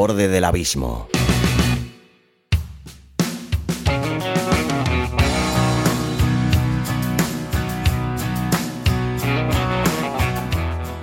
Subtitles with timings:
[0.00, 1.08] Borde del abismo.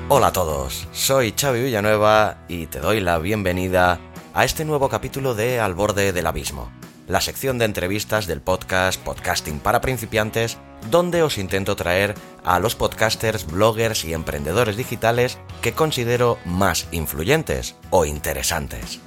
[0.10, 4.00] Hola a todos, soy Xavi Villanueva y te doy la bienvenida
[4.34, 6.72] a este nuevo capítulo de Al borde del abismo,
[7.08, 10.58] la sección de entrevistas del podcast Podcasting para principiantes,
[10.92, 17.76] donde os intento traer a los podcasters, bloggers y emprendedores digitales que considero más influyentes
[17.90, 19.00] o interesantes.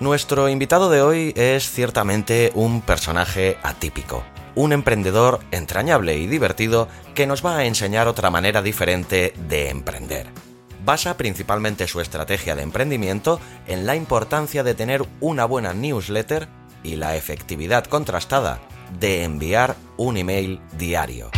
[0.00, 7.26] Nuestro invitado de hoy es ciertamente un personaje atípico un emprendedor entrañable y divertido que
[7.26, 10.43] nos va a enseñar otra manera diferente de emprender.
[10.84, 16.46] Basa principalmente su estrategia de emprendimiento en la importancia de tener una buena newsletter
[16.82, 18.60] y la efectividad contrastada
[19.00, 21.30] de enviar un email diario.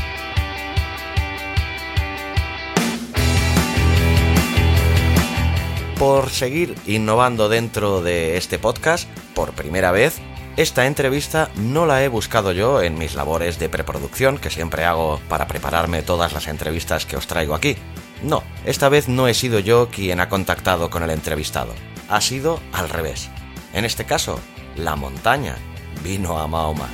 [5.97, 10.19] Por seguir innovando dentro de este podcast, por primera vez
[10.57, 15.21] esta entrevista no la he buscado yo en mis labores de preproducción que siempre hago
[15.29, 17.77] para prepararme todas las entrevistas que os traigo aquí.
[18.23, 21.75] No, esta vez no he sido yo quien ha contactado con el entrevistado.
[22.09, 23.29] Ha sido al revés.
[23.73, 24.41] En este caso,
[24.77, 25.57] la montaña
[26.03, 26.89] vino a Mahoma.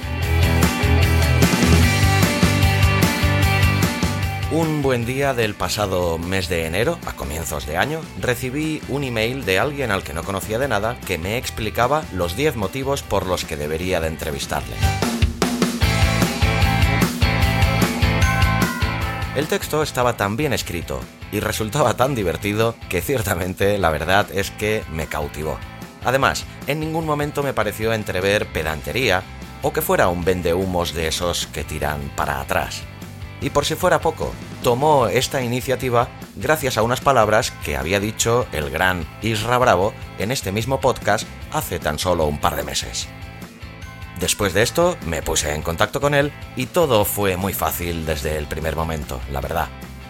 [4.51, 9.47] Un buen día del pasado mes de enero, a comienzos de año, recibí un email
[9.47, 13.27] de alguien al que no conocía de nada que me explicaba los 10 motivos por
[13.27, 14.77] los que debería de entrevistarle.
[19.35, 21.01] El texto estaba tan bien escrito
[21.33, 25.59] y resultaba tan divertido que ciertamente la verdad es que me cautivó.
[26.05, 29.23] Además, en ningún momento me pareció entrever pedantería
[29.63, 32.83] o que fuera un vendehumos de esos que tiran para atrás.
[33.41, 38.47] Y por si fuera poco, tomó esta iniciativa gracias a unas palabras que había dicho
[38.53, 43.09] el gran Isra Bravo en este mismo podcast hace tan solo un par de meses.
[44.21, 48.37] Después de esto me puse en contacto con él y todo fue muy fácil desde
[48.37, 49.69] el primer momento, la verdad.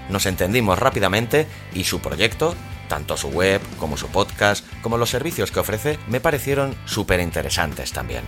[0.08, 2.54] Nos entendimos rápidamente y su proyecto,
[2.88, 7.92] tanto su web como su podcast, como los servicios que ofrece, me parecieron súper interesantes
[7.92, 8.24] también.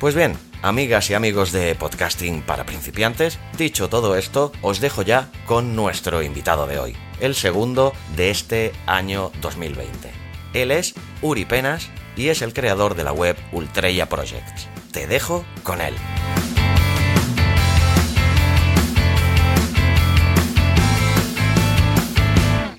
[0.00, 5.30] Pues bien, amigas y amigos de podcasting para principiantes, dicho todo esto, os dejo ya
[5.46, 10.10] con nuestro invitado de hoy, el segundo de este año 2020.
[10.54, 14.68] Él es Uri Penas y es el creador de la web Ultreya Projects.
[14.94, 15.92] Te dejo con él.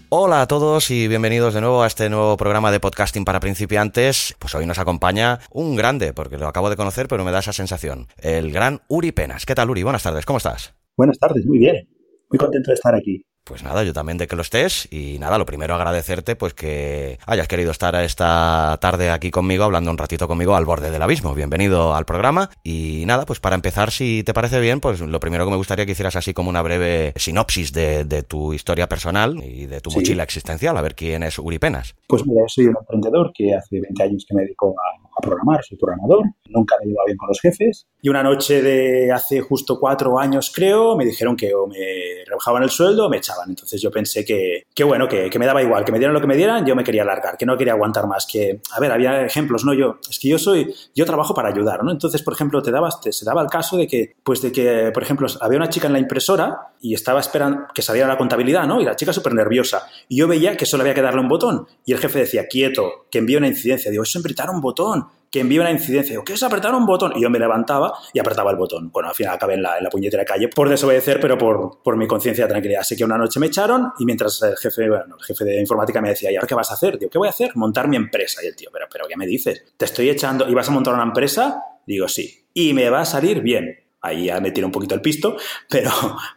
[0.07, 4.33] Hola a todos y bienvenidos de nuevo a este nuevo programa de podcasting para principiantes.
[4.39, 7.51] Pues hoy nos acompaña un grande, porque lo acabo de conocer, pero me da esa
[7.51, 8.07] sensación.
[8.17, 9.45] El gran Uri Penas.
[9.45, 9.83] ¿Qué tal, Uri?
[9.83, 10.73] Buenas tardes, ¿cómo estás?
[10.95, 11.85] Buenas tardes, muy bien.
[12.29, 13.25] Muy contento de estar aquí.
[13.47, 17.19] Pues nada, yo también de que lo estés y nada, lo primero agradecerte pues que
[17.27, 21.35] hayas querido estar esta tarde aquí conmigo hablando un ratito conmigo al borde del abismo.
[21.35, 25.45] Bienvenido al programa y nada, pues para empezar, si te parece bien, pues lo primero
[25.45, 29.67] que me gustaría que hicieras así como una breve sinopsis de, tu historia personal y
[29.67, 31.93] de tu mochila existencial, a ver quién es Uri Penas.
[32.07, 35.63] Pues mira, soy un emprendedor que hace 20 años que me dedico a a programar,
[35.63, 37.87] soy programador, nunca me he llevado bien con los jefes.
[38.01, 42.63] Y una noche de hace justo cuatro años, creo, me dijeron que o me rebajaban
[42.63, 43.49] el sueldo o me echaban.
[43.49, 46.21] Entonces yo pensé que, que bueno, que, que, me daba igual, que me dieran lo
[46.21, 48.27] que me dieran, yo me quería largar, que no quería aguantar más.
[48.27, 49.73] Que, a ver, había ejemplos, ¿no?
[49.73, 51.91] Yo, es que yo soy, yo trabajo para ayudar, ¿no?
[51.91, 54.91] Entonces, por ejemplo, te dabas, te, se daba el caso de que, pues de que,
[54.93, 58.67] por ejemplo, había una chica en la impresora y estaba esperando que saliera la contabilidad,
[58.67, 58.81] ¿no?
[58.81, 59.87] Y la chica súper nerviosa.
[60.09, 61.67] Y yo veía que solo había que darle un botón.
[61.85, 63.89] Y el jefe decía, quieto, que envíe una incidencia.
[63.89, 65.04] Digo, eso apretar un botón
[65.35, 66.17] que envía una incidencia.
[66.25, 67.11] ¿Qué es apretar un botón?
[67.13, 68.89] Y yo me levantaba y apretaba el botón.
[68.89, 72.07] Bueno, al final acabé en la, en la puñetera calle por desobedecer, pero por, mi
[72.07, 72.79] conciencia de tranquilidad.
[72.79, 76.07] Así que una noche me echaron y mientras el jefe, el jefe de informática me
[76.07, 76.97] decía, ¿y ahora qué vas a hacer?
[76.97, 77.51] Digo, ¿qué voy a hacer?
[77.55, 78.41] Montar mi empresa.
[78.43, 79.73] Y el tío, pero, pero ¿qué me dices?
[79.75, 81.61] ¿Te estoy echando y vas a montar una empresa?
[81.85, 82.47] Digo, sí.
[82.53, 85.35] Y me va a salir bien ahí ya me tiró un poquito el pisto,
[85.69, 85.89] pero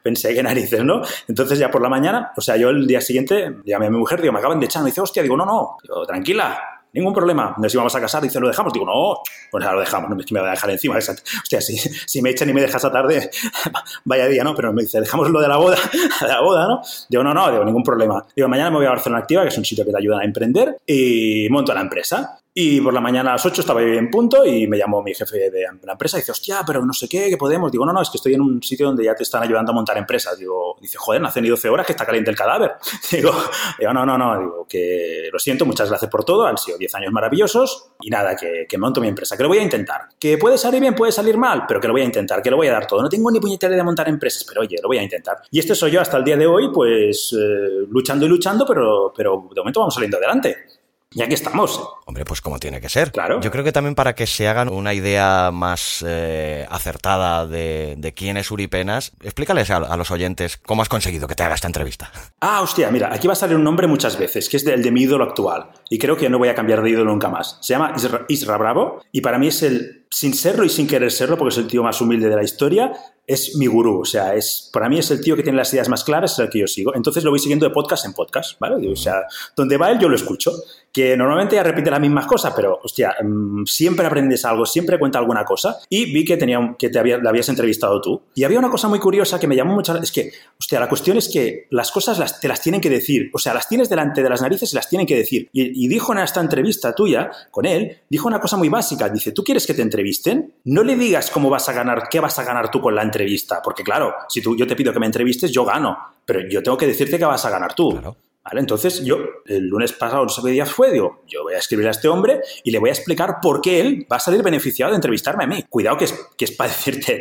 [0.03, 1.03] pensé que narices, ¿no?
[1.29, 4.21] Entonces ya por la mañana, o sea, yo el día siguiente llamé a mi mujer,
[4.21, 6.59] digo, me acaban de echar, me dice, hostia, digo, no, no, digo, tranquila,
[6.99, 7.55] ningún problema.
[7.59, 8.73] Nos íbamos a casar, dice, ¿lo dejamos?
[8.73, 10.97] Digo, no, pues lo dejamos, no me voy a dejar encima.
[11.43, 13.31] Hostia, si, si me echan y me dejas a tarde,
[14.05, 14.55] vaya día, ¿no?
[14.55, 15.77] Pero me dice, dejamos lo de la boda,
[16.21, 16.83] de la boda, ¿no?
[17.09, 18.25] Digo, no, no, digo, ningún problema.
[18.35, 20.25] Digo, mañana me voy a Barcelona Activa, que es un sitio que te ayuda a
[20.25, 22.39] emprender, y monto la empresa.
[22.61, 25.15] Y por la mañana a las 8 estaba yo en punto y me llamó mi
[25.15, 27.71] jefe de la empresa y dice, hostia, pero no sé qué, ¿qué podemos?
[27.71, 29.77] Digo, no, no, es que estoy en un sitio donde ya te están ayudando a
[29.77, 30.37] montar empresas.
[30.37, 32.73] Digo, dice, joder, no hace ni 12 horas que está caliente el cadáver.
[33.13, 33.31] Digo,
[33.79, 36.97] digo, no, no, no, digo, que lo siento, muchas gracias por todo, han sido 10
[36.97, 40.09] años maravillosos y nada, que, que monto mi empresa, que lo voy a intentar.
[40.19, 42.57] Que puede salir bien, puede salir mal, pero que lo voy a intentar, que lo
[42.57, 43.01] voy a dar todo.
[43.03, 45.37] No tengo ni puñetera de montar empresas, pero oye, lo voy a intentar.
[45.53, 49.13] Y este soy yo hasta el día de hoy, pues eh, luchando y luchando, pero,
[49.17, 50.78] pero de momento vamos saliendo adelante.
[51.13, 51.83] Ya que estamos.
[52.05, 53.13] Hombre, pues como tiene que ser.
[53.13, 53.41] Claro.
[53.41, 58.13] Yo creo que también para que se hagan una idea más eh, acertada de, de,
[58.13, 61.55] quién es Uri Penas, explícales a, a, los oyentes cómo has conseguido que te haga
[61.55, 62.13] esta entrevista.
[62.41, 64.91] Ah, hostia, mira, aquí va a salir un nombre muchas veces, que es el de
[64.91, 65.71] mi ídolo actual.
[65.89, 67.59] Y creo que no voy a cambiar de ídolo nunca más.
[67.63, 71.11] Se llama Isra, Isra Bravo y para mí es el, sin serlo y sin querer
[71.11, 72.93] serlo, porque es el tío más humilde de la historia,
[73.29, 74.01] es mi gurú.
[74.01, 76.39] O sea, es, para mí es el tío que tiene las ideas más claras, es
[76.41, 76.95] el que yo sigo.
[76.97, 78.91] Entonces lo voy siguiendo de podcast en podcast, ¿vale?
[78.91, 79.23] O sea,
[79.55, 80.53] donde va él yo lo escucho.
[80.91, 85.19] Que normalmente ya repite las mismas cosas, pero, hostia, mmm, siempre aprendes algo, siempre cuenta
[85.19, 85.79] alguna cosa.
[85.91, 88.23] Y vi que, tenía, que te habías entrevistado tú.
[88.35, 89.95] Y había una cosa muy curiosa que me llamó mucho...
[89.99, 93.31] Es que, hostia, la cuestión es que las cosas las, te las tienen que decir.
[93.35, 95.51] O sea, las tienes delante de las narices y las tienen que decir.
[95.53, 99.11] Y dijo en esta entrevista tuya, con él, dijo una cosa muy básica.
[99.11, 100.55] Dice, ¿tú quieres que te entrevisten?
[100.65, 103.18] No le digas cómo vas a ganar, qué vas a ganar tú con la entrevista.
[103.62, 105.97] Porque claro, si tú, yo te pido que me entrevistes, yo gano.
[106.25, 107.91] Pero yo tengo que decirte que vas a ganar tú.
[107.91, 108.17] Claro.
[108.49, 108.61] ¿Vale?
[108.61, 111.87] Entonces yo, el lunes pasado, no sé qué día fue, digo, yo voy a escribir
[111.87, 114.93] a este hombre y le voy a explicar por qué él va a salir beneficiado
[114.93, 115.65] de entrevistarme a mí.
[115.69, 117.21] Cuidado que es, que es para decirte,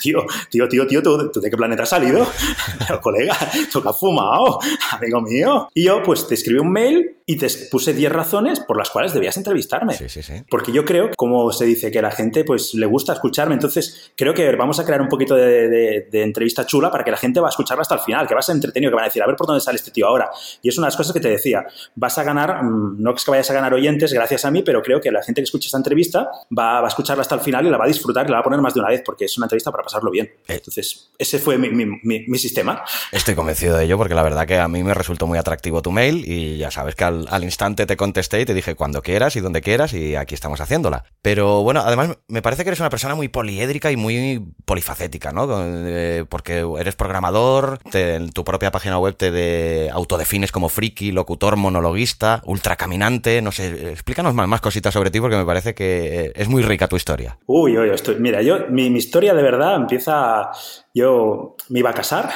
[0.00, 2.26] tío, tío, tío, tío, ¿tú, ¿tú de qué planeta has salido?
[2.78, 3.36] Pero, colega,
[3.70, 4.60] tú que has fumado,
[4.92, 5.68] amigo mío.
[5.74, 9.12] Y yo, pues, te escribí un mail y te puse 10 razones por las cuales
[9.12, 9.92] debías entrevistarme.
[9.92, 10.42] Sí, sí, sí.
[10.48, 13.54] Porque yo creo, como se dice, que a la gente, pues, le gusta escucharme.
[13.54, 17.10] Entonces, creo que vamos a crear un poquito de, de, de entrevista chula para que
[17.10, 19.04] la gente va a escucharla hasta el final, que va a ser entretenido, que van
[19.04, 20.30] a decir, a ver por dónde sale este tío ahora.
[20.62, 21.66] Y es una de las cosas que te decía,
[21.96, 25.00] vas a ganar, no es que vayas a ganar oyentes gracias a mí, pero creo
[25.00, 27.70] que la gente que escucha esta entrevista va, va, a escucharla hasta el final y
[27.70, 29.36] la va a disfrutar y la va a poner más de una vez porque es
[29.36, 30.30] una entrevista para pasarlo bien.
[30.46, 32.84] Entonces, ese fue mi, mi, mi, mi sistema.
[33.10, 35.90] Estoy convencido de ello porque la verdad que a mí me resultó muy atractivo tu
[35.90, 39.36] mail y ya sabes que al, al instante te contesté y te dije cuando quieras
[39.36, 41.04] y donde quieras y aquí estamos haciéndola.
[41.22, 45.48] Pero bueno, además me parece que eres una persona muy poliédrica y muy polifacética, ¿no?
[45.64, 51.12] Eh, porque eres programador, te, en tu propia página web te de, autodefines como friki,
[51.12, 56.32] locutor, monologuista, ultracaminante, no sé, explícanos más, más cositas sobre ti porque me parece que
[56.34, 57.38] es muy rica tu historia.
[57.46, 60.50] Uy, uy, estoy, mira, yo, mi, mi historia de verdad empieza,
[60.94, 62.30] yo me iba a casar.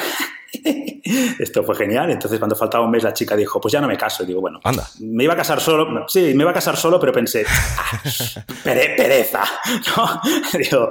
[1.39, 2.11] Esto fue genial.
[2.11, 4.23] Entonces, cuando faltaba un mes, la chica dijo, pues ya no me caso.
[4.23, 4.89] Y digo, bueno, Anda.
[5.01, 6.07] me iba a casar solo.
[6.09, 8.01] Sí, me iba a casar solo, pero pensé, ah,
[8.65, 9.43] pere, pereza.
[9.97, 10.21] ¿no?
[10.59, 10.89] Digo,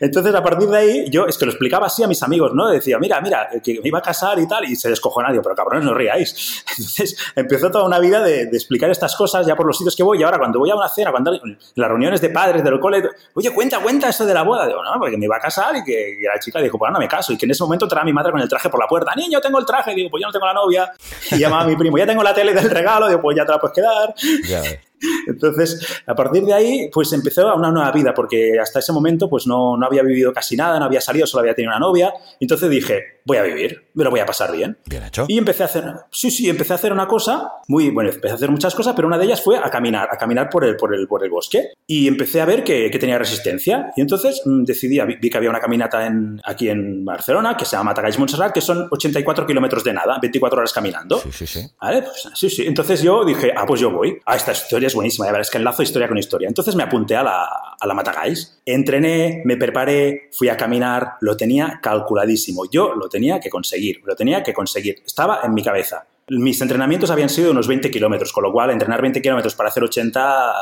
[0.00, 2.68] entonces, a partir de ahí, yo es que lo explicaba así a mis amigos, ¿no?
[2.68, 5.54] Decía, mira, mira, que me iba a casar y tal, y se descojó nadie, pero
[5.54, 6.64] cabrones, no ríais.
[6.70, 10.02] Entonces, empezó toda una vida de, de, explicar estas cosas ya por los sitios que
[10.02, 10.20] voy.
[10.20, 11.32] Y ahora, cuando voy a una cena, cuando
[11.74, 13.02] las reuniones de padres del cole,
[13.34, 14.66] oye, cuenta, cuenta esto de la boda.
[14.66, 16.98] Digo, no, porque me iba a casar y que y la chica dijo, pues no
[16.98, 17.32] me caso.
[17.32, 19.40] Y que en ese momento trae mi madre con el traje por la puerta, niño,
[19.40, 20.92] tengo el traje, digo, pues yo no tengo la novia.
[21.30, 23.52] Y llamaba a mi primo, ya tengo la tele del regalo, digo, pues ya te
[23.52, 24.14] la puedes quedar.
[24.48, 24.62] Ya.
[25.26, 29.46] Entonces, a partir de ahí, pues empezó una nueva vida, porque hasta ese momento, pues
[29.46, 32.12] no, no había vivido casi nada, no había salido, solo había tenido una novia.
[32.38, 34.76] Entonces dije, voy a vivir, me lo voy a pasar bien.
[34.86, 35.24] Bien hecho.
[35.28, 38.34] Y empecé a hacer, sí, sí, empecé a hacer una cosa, muy, bueno, empecé a
[38.36, 40.94] hacer muchas cosas, pero una de ellas fue a caminar, a caminar por el, por
[40.94, 41.70] el, por el bosque.
[41.86, 43.92] Y empecé a ver que, que tenía resistencia.
[43.96, 47.76] Y entonces mmm, decidí, vi que había una caminata en, aquí en Barcelona, que se
[47.76, 51.18] llama Matagalls Montserrat, que son 84 kilómetros de nada, 24 horas caminando.
[51.20, 51.60] Sí, sí, sí.
[51.80, 52.02] ¿Vale?
[52.02, 52.66] Pues, sí, sí.
[52.66, 54.18] Entonces yo dije, ah, pues yo voy.
[54.26, 56.48] Ah, esta historia es buenísima, ya verás que enlazo historia con historia.
[56.48, 61.36] Entonces me apunté a la, a la Matagalls, entrené, me preparé, fui a caminar, lo
[61.36, 62.70] tenía calculadísimo.
[62.70, 65.02] Yo lo tenía que conseguir, lo tenía que conseguir.
[65.04, 66.06] Estaba en mi cabeza.
[66.28, 69.82] Mis entrenamientos habían sido unos 20 kilómetros, con lo cual entrenar 20 kilómetros para hacer
[69.82, 70.52] 80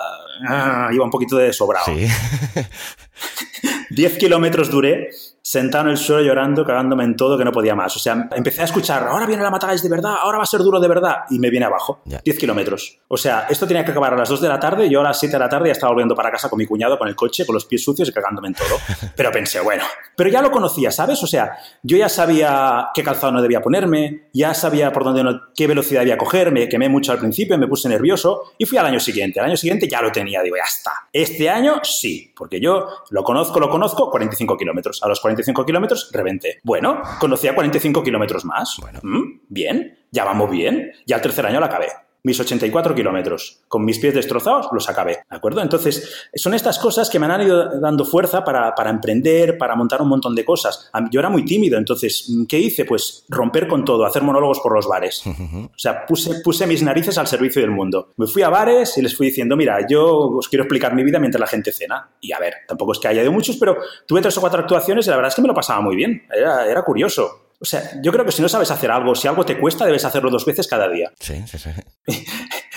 [0.48, 1.86] ah, iba un poquito de sobrado.
[1.86, 2.06] Sí.
[3.90, 5.10] 10 kilómetros duré
[5.48, 7.96] sentado en el suelo llorando, cagándome en todo, que no podía más.
[7.96, 10.60] O sea, empecé a escuchar, ahora viene la Matagalls de verdad, ahora va a ser
[10.60, 12.02] duro de verdad, y me viene abajo.
[12.04, 12.20] Ya.
[12.22, 12.98] 10 kilómetros.
[13.08, 15.04] O sea, esto tenía que acabar a las 2 de la tarde, y yo a
[15.04, 17.16] las 7 de la tarde ya estaba volviendo para casa con mi cuñado, con el
[17.16, 18.76] coche, con los pies sucios y cagándome en todo.
[19.16, 19.84] Pero pensé, bueno,
[20.16, 21.22] pero ya lo conocía, ¿sabes?
[21.22, 25.40] O sea, yo ya sabía qué calzado no debía ponerme, ya sabía por dónde no,
[25.54, 28.86] qué velocidad debía coger, me quemé mucho al principio, me puse nervioso, y fui al
[28.86, 29.40] año siguiente.
[29.40, 30.92] Al año siguiente ya lo tenía, digo, ya está.
[31.12, 35.02] Este año sí, porque yo lo conozco, lo conozco, 45 kilómetros.
[35.02, 36.60] A los 45 kilómetros reventé.
[36.62, 38.76] Bueno, conocía 45 kilómetros más.
[38.80, 39.00] Bueno.
[39.02, 39.40] ¿Mm?
[39.48, 40.92] Bien, ya vamos bien.
[41.06, 41.88] Ya el tercer año lo acabé.
[42.22, 43.60] Mis 84 kilómetros.
[43.68, 45.60] Con mis pies destrozados los acabé, ¿de acuerdo?
[45.62, 50.02] Entonces, son estas cosas que me han ido dando fuerza para, para emprender, para montar
[50.02, 50.90] un montón de cosas.
[51.10, 52.84] Yo era muy tímido, entonces, ¿qué hice?
[52.84, 55.22] Pues romper con todo, hacer monólogos por los bares.
[55.68, 58.12] O sea, puse, puse mis narices al servicio del mundo.
[58.16, 61.18] Me fui a bares y les fui diciendo, mira, yo os quiero explicar mi vida
[61.18, 62.10] mientras la gente cena.
[62.20, 65.06] Y a ver, tampoco es que haya de muchos, pero tuve tres o cuatro actuaciones
[65.06, 66.22] y la verdad es que me lo pasaba muy bien.
[66.34, 67.47] Era, era curioso.
[67.60, 70.04] O sea, yo creo que si no sabes hacer algo, si algo te cuesta, debes
[70.04, 71.10] hacerlo dos veces cada día.
[71.18, 71.70] Sí, sí, sí.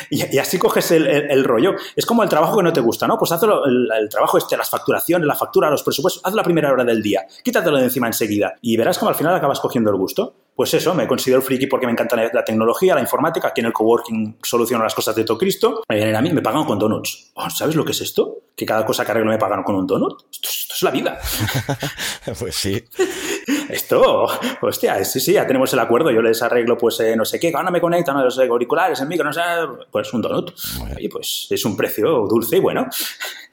[0.09, 1.75] y, así coges el, rollo.
[1.95, 3.17] Es como el trabajo que no te gusta, ¿no?
[3.17, 6.83] Pues hazlo, el, trabajo este, las facturaciones, la factura, los presupuestos, haz la primera hora
[6.83, 10.35] del día, quítatelo de encima enseguida y verás como al final acabas cogiendo el gusto.
[10.53, 13.73] Pues eso, me considero friki porque me encanta la tecnología, la informática, aquí en el
[13.73, 15.83] coworking soluciono las cosas de todo Cristo.
[15.87, 17.31] Me vienen a mí, me pagan con donuts.
[17.35, 18.39] Oh, ¿Sabes lo que es esto?
[18.55, 20.23] Que cada cosa que arreglo me pagan con un donut.
[20.29, 21.19] Esto, esto es la vida.
[22.39, 22.83] pues sí.
[23.71, 24.27] Esto,
[24.61, 26.11] hostia, sí, sí, ya tenemos el acuerdo.
[26.11, 29.07] Yo les arreglo, pues, eh, no sé qué, ahora me conectan a los auriculares, el
[29.07, 29.41] micro, no sé,
[29.89, 30.51] pues un donut.
[30.99, 32.87] Y pues es un precio dulce y bueno.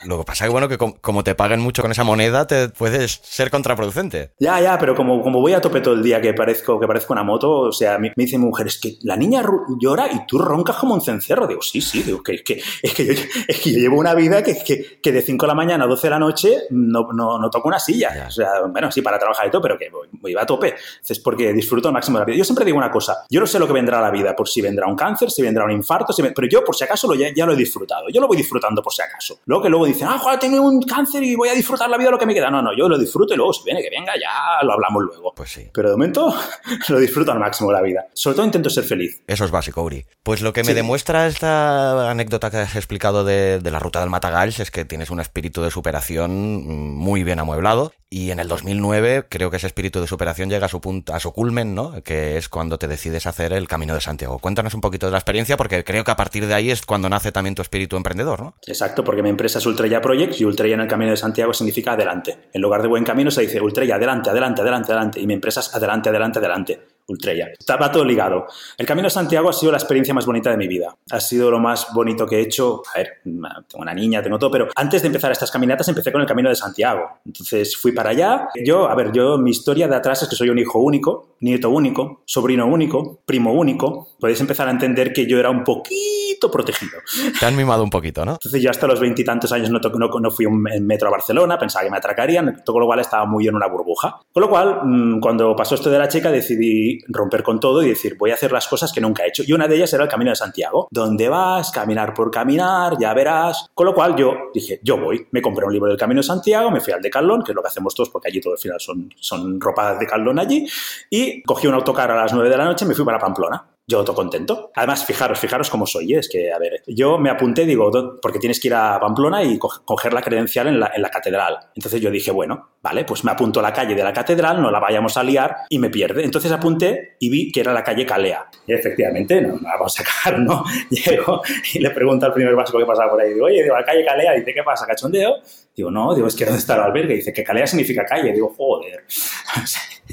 [0.04, 2.68] Lo que pasa es que, bueno, que como te paguen mucho con esa moneda, te
[2.68, 4.32] puedes ser contraproducente.
[4.38, 7.12] Ya, ya, pero como, como voy a tope todo el día que parezco, que parezco
[7.12, 9.42] una moto, o sea, me, dice mi mujer, es que la niña
[9.80, 11.46] llora y tú roncas como un cencerro.
[11.46, 13.12] Digo, sí, sí, digo, que, es, que, es, que yo,
[13.48, 15.88] es que yo llevo una vida que, que, que de 5 de la mañana a
[15.88, 18.26] 12 de la noche no, no, no toco una silla.
[18.28, 20.07] O sea, bueno, sí, para trabajar y todo, pero que voy,
[20.38, 20.74] a tope.
[21.06, 22.38] Es porque disfruto al máximo de la vida.
[22.38, 24.48] Yo siempre digo una cosa, yo no sé lo que vendrá a la vida, por
[24.48, 27.32] si vendrá un cáncer, si vendrá un infarto, pero yo por si acaso lo, ya,
[27.34, 28.08] ya, lo he disfrutado.
[28.12, 29.40] Yo lo voy disfrutando por si acaso.
[29.46, 32.10] Luego que luego dicen, ah, joder, tengo un cáncer y voy a disfrutar la vida
[32.10, 32.50] lo que me queda.
[32.50, 35.32] No, no, yo lo disfruto y luego si viene que venga ya lo hablamos luego.
[35.34, 35.68] Pues sí.
[35.72, 36.34] Pero de momento
[36.88, 38.06] lo disfruto al máximo la vida.
[38.12, 39.22] Sobre todo intento ser feliz.
[39.26, 40.04] Eso es básico, Uri.
[40.22, 44.10] Pues lo que me demuestra esta anécdota que has explicado de, de la ruta del
[44.10, 49.26] Matagalls es que tienes un espíritu de superación muy bien amueblado y en el 2009
[49.28, 52.02] creo que ese espíritu de superación llega a su punto, a su culmen, ¿no?
[52.02, 54.38] Que es cuando te decides hacer el Camino de Santiago.
[54.38, 57.08] Cuéntanos un poquito de la experiencia porque creo que a partir de ahí es cuando
[57.08, 58.54] nace también tu espíritu emprendedor, ¿no?
[58.66, 59.66] Exacto, porque mi empresa es
[60.02, 62.48] Projects y Ultraya en el Camino de Santiago significa adelante.
[62.52, 65.60] En lugar de buen camino se dice Ultraya adelante, adelante, adelante, adelante y mi empresa
[65.60, 66.97] es adelante, adelante, adelante.
[67.08, 67.48] Ultrella.
[67.58, 68.46] Estaba todo ligado.
[68.76, 70.94] El Camino de Santiago ha sido la experiencia más bonita de mi vida.
[71.10, 72.82] Ha sido lo más bonito que he hecho.
[72.94, 76.20] A ver, tengo una niña, tengo todo, pero antes de empezar estas caminatas empecé con
[76.20, 77.20] el Camino de Santiago.
[77.24, 78.48] Entonces fui para allá.
[78.62, 81.70] Yo, a ver, yo, mi historia de atrás es que soy un hijo único, nieto
[81.70, 84.08] único, sobrino único, primo único.
[84.20, 86.98] Podéis empezar a entender que yo era un poquito protegido.
[87.40, 88.32] Te han mimado un poquito, ¿no?
[88.32, 91.84] Entonces yo hasta los veintitantos años no, no, no, fui en metro a Barcelona, pensaba
[91.84, 94.20] que me atracarían, todo lo cual estaba muy en una burbuja.
[94.32, 97.88] Con lo cual, mm, cuando pasó esto de la chica, decidí romper con todo y
[97.88, 99.42] decir, voy a hacer las cosas que nunca he hecho.
[99.46, 100.88] Y una de ellas era el Camino de Santiago.
[100.90, 101.70] ¿Dónde vas?
[101.70, 103.68] Caminar por caminar, ya verás.
[103.74, 105.26] Con lo cual yo dije, yo voy.
[105.30, 107.62] Me compré un libro del Camino de Santiago, me fui al Decathlon, que es lo
[107.62, 110.66] que hacemos todos porque allí todo al final son, son de Decathlon allí,
[111.10, 113.77] y cogí un autocar a las 9 de la noche y me fui para Pamplona
[113.88, 114.70] yo todo contento.
[114.74, 116.12] Además, fijaros, fijaros cómo soy.
[116.12, 116.18] ¿eh?
[116.18, 117.90] Es que, a ver, yo me apunté, digo,
[118.20, 121.58] porque tienes que ir a Pamplona y coger la credencial en la, en la, catedral.
[121.74, 124.70] Entonces yo dije, bueno, vale, pues me apunto a la calle de la catedral, no
[124.70, 126.22] la vayamos a liar y me pierde.
[126.22, 128.46] Entonces apunté y vi que era la calle Calea.
[128.66, 130.64] Y efectivamente, no, la vamos a sacar, ¿no?
[130.90, 131.40] Llego
[131.72, 133.32] y le pregunto al primer básico que pasaba por ahí.
[133.32, 134.34] Digo, oye, digo, la calle Calea.
[134.34, 135.36] Dice, ¿qué pasa, cachondeo?
[135.78, 137.14] Digo, no, digo, es que ¿dónde está el albergue?
[137.14, 138.32] Dice, que Calea significa calle.
[138.32, 139.04] Digo, joder.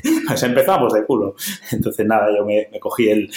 [0.27, 1.35] pues empezamos de culo.
[1.71, 3.29] Entonces, nada, yo me, cogí el,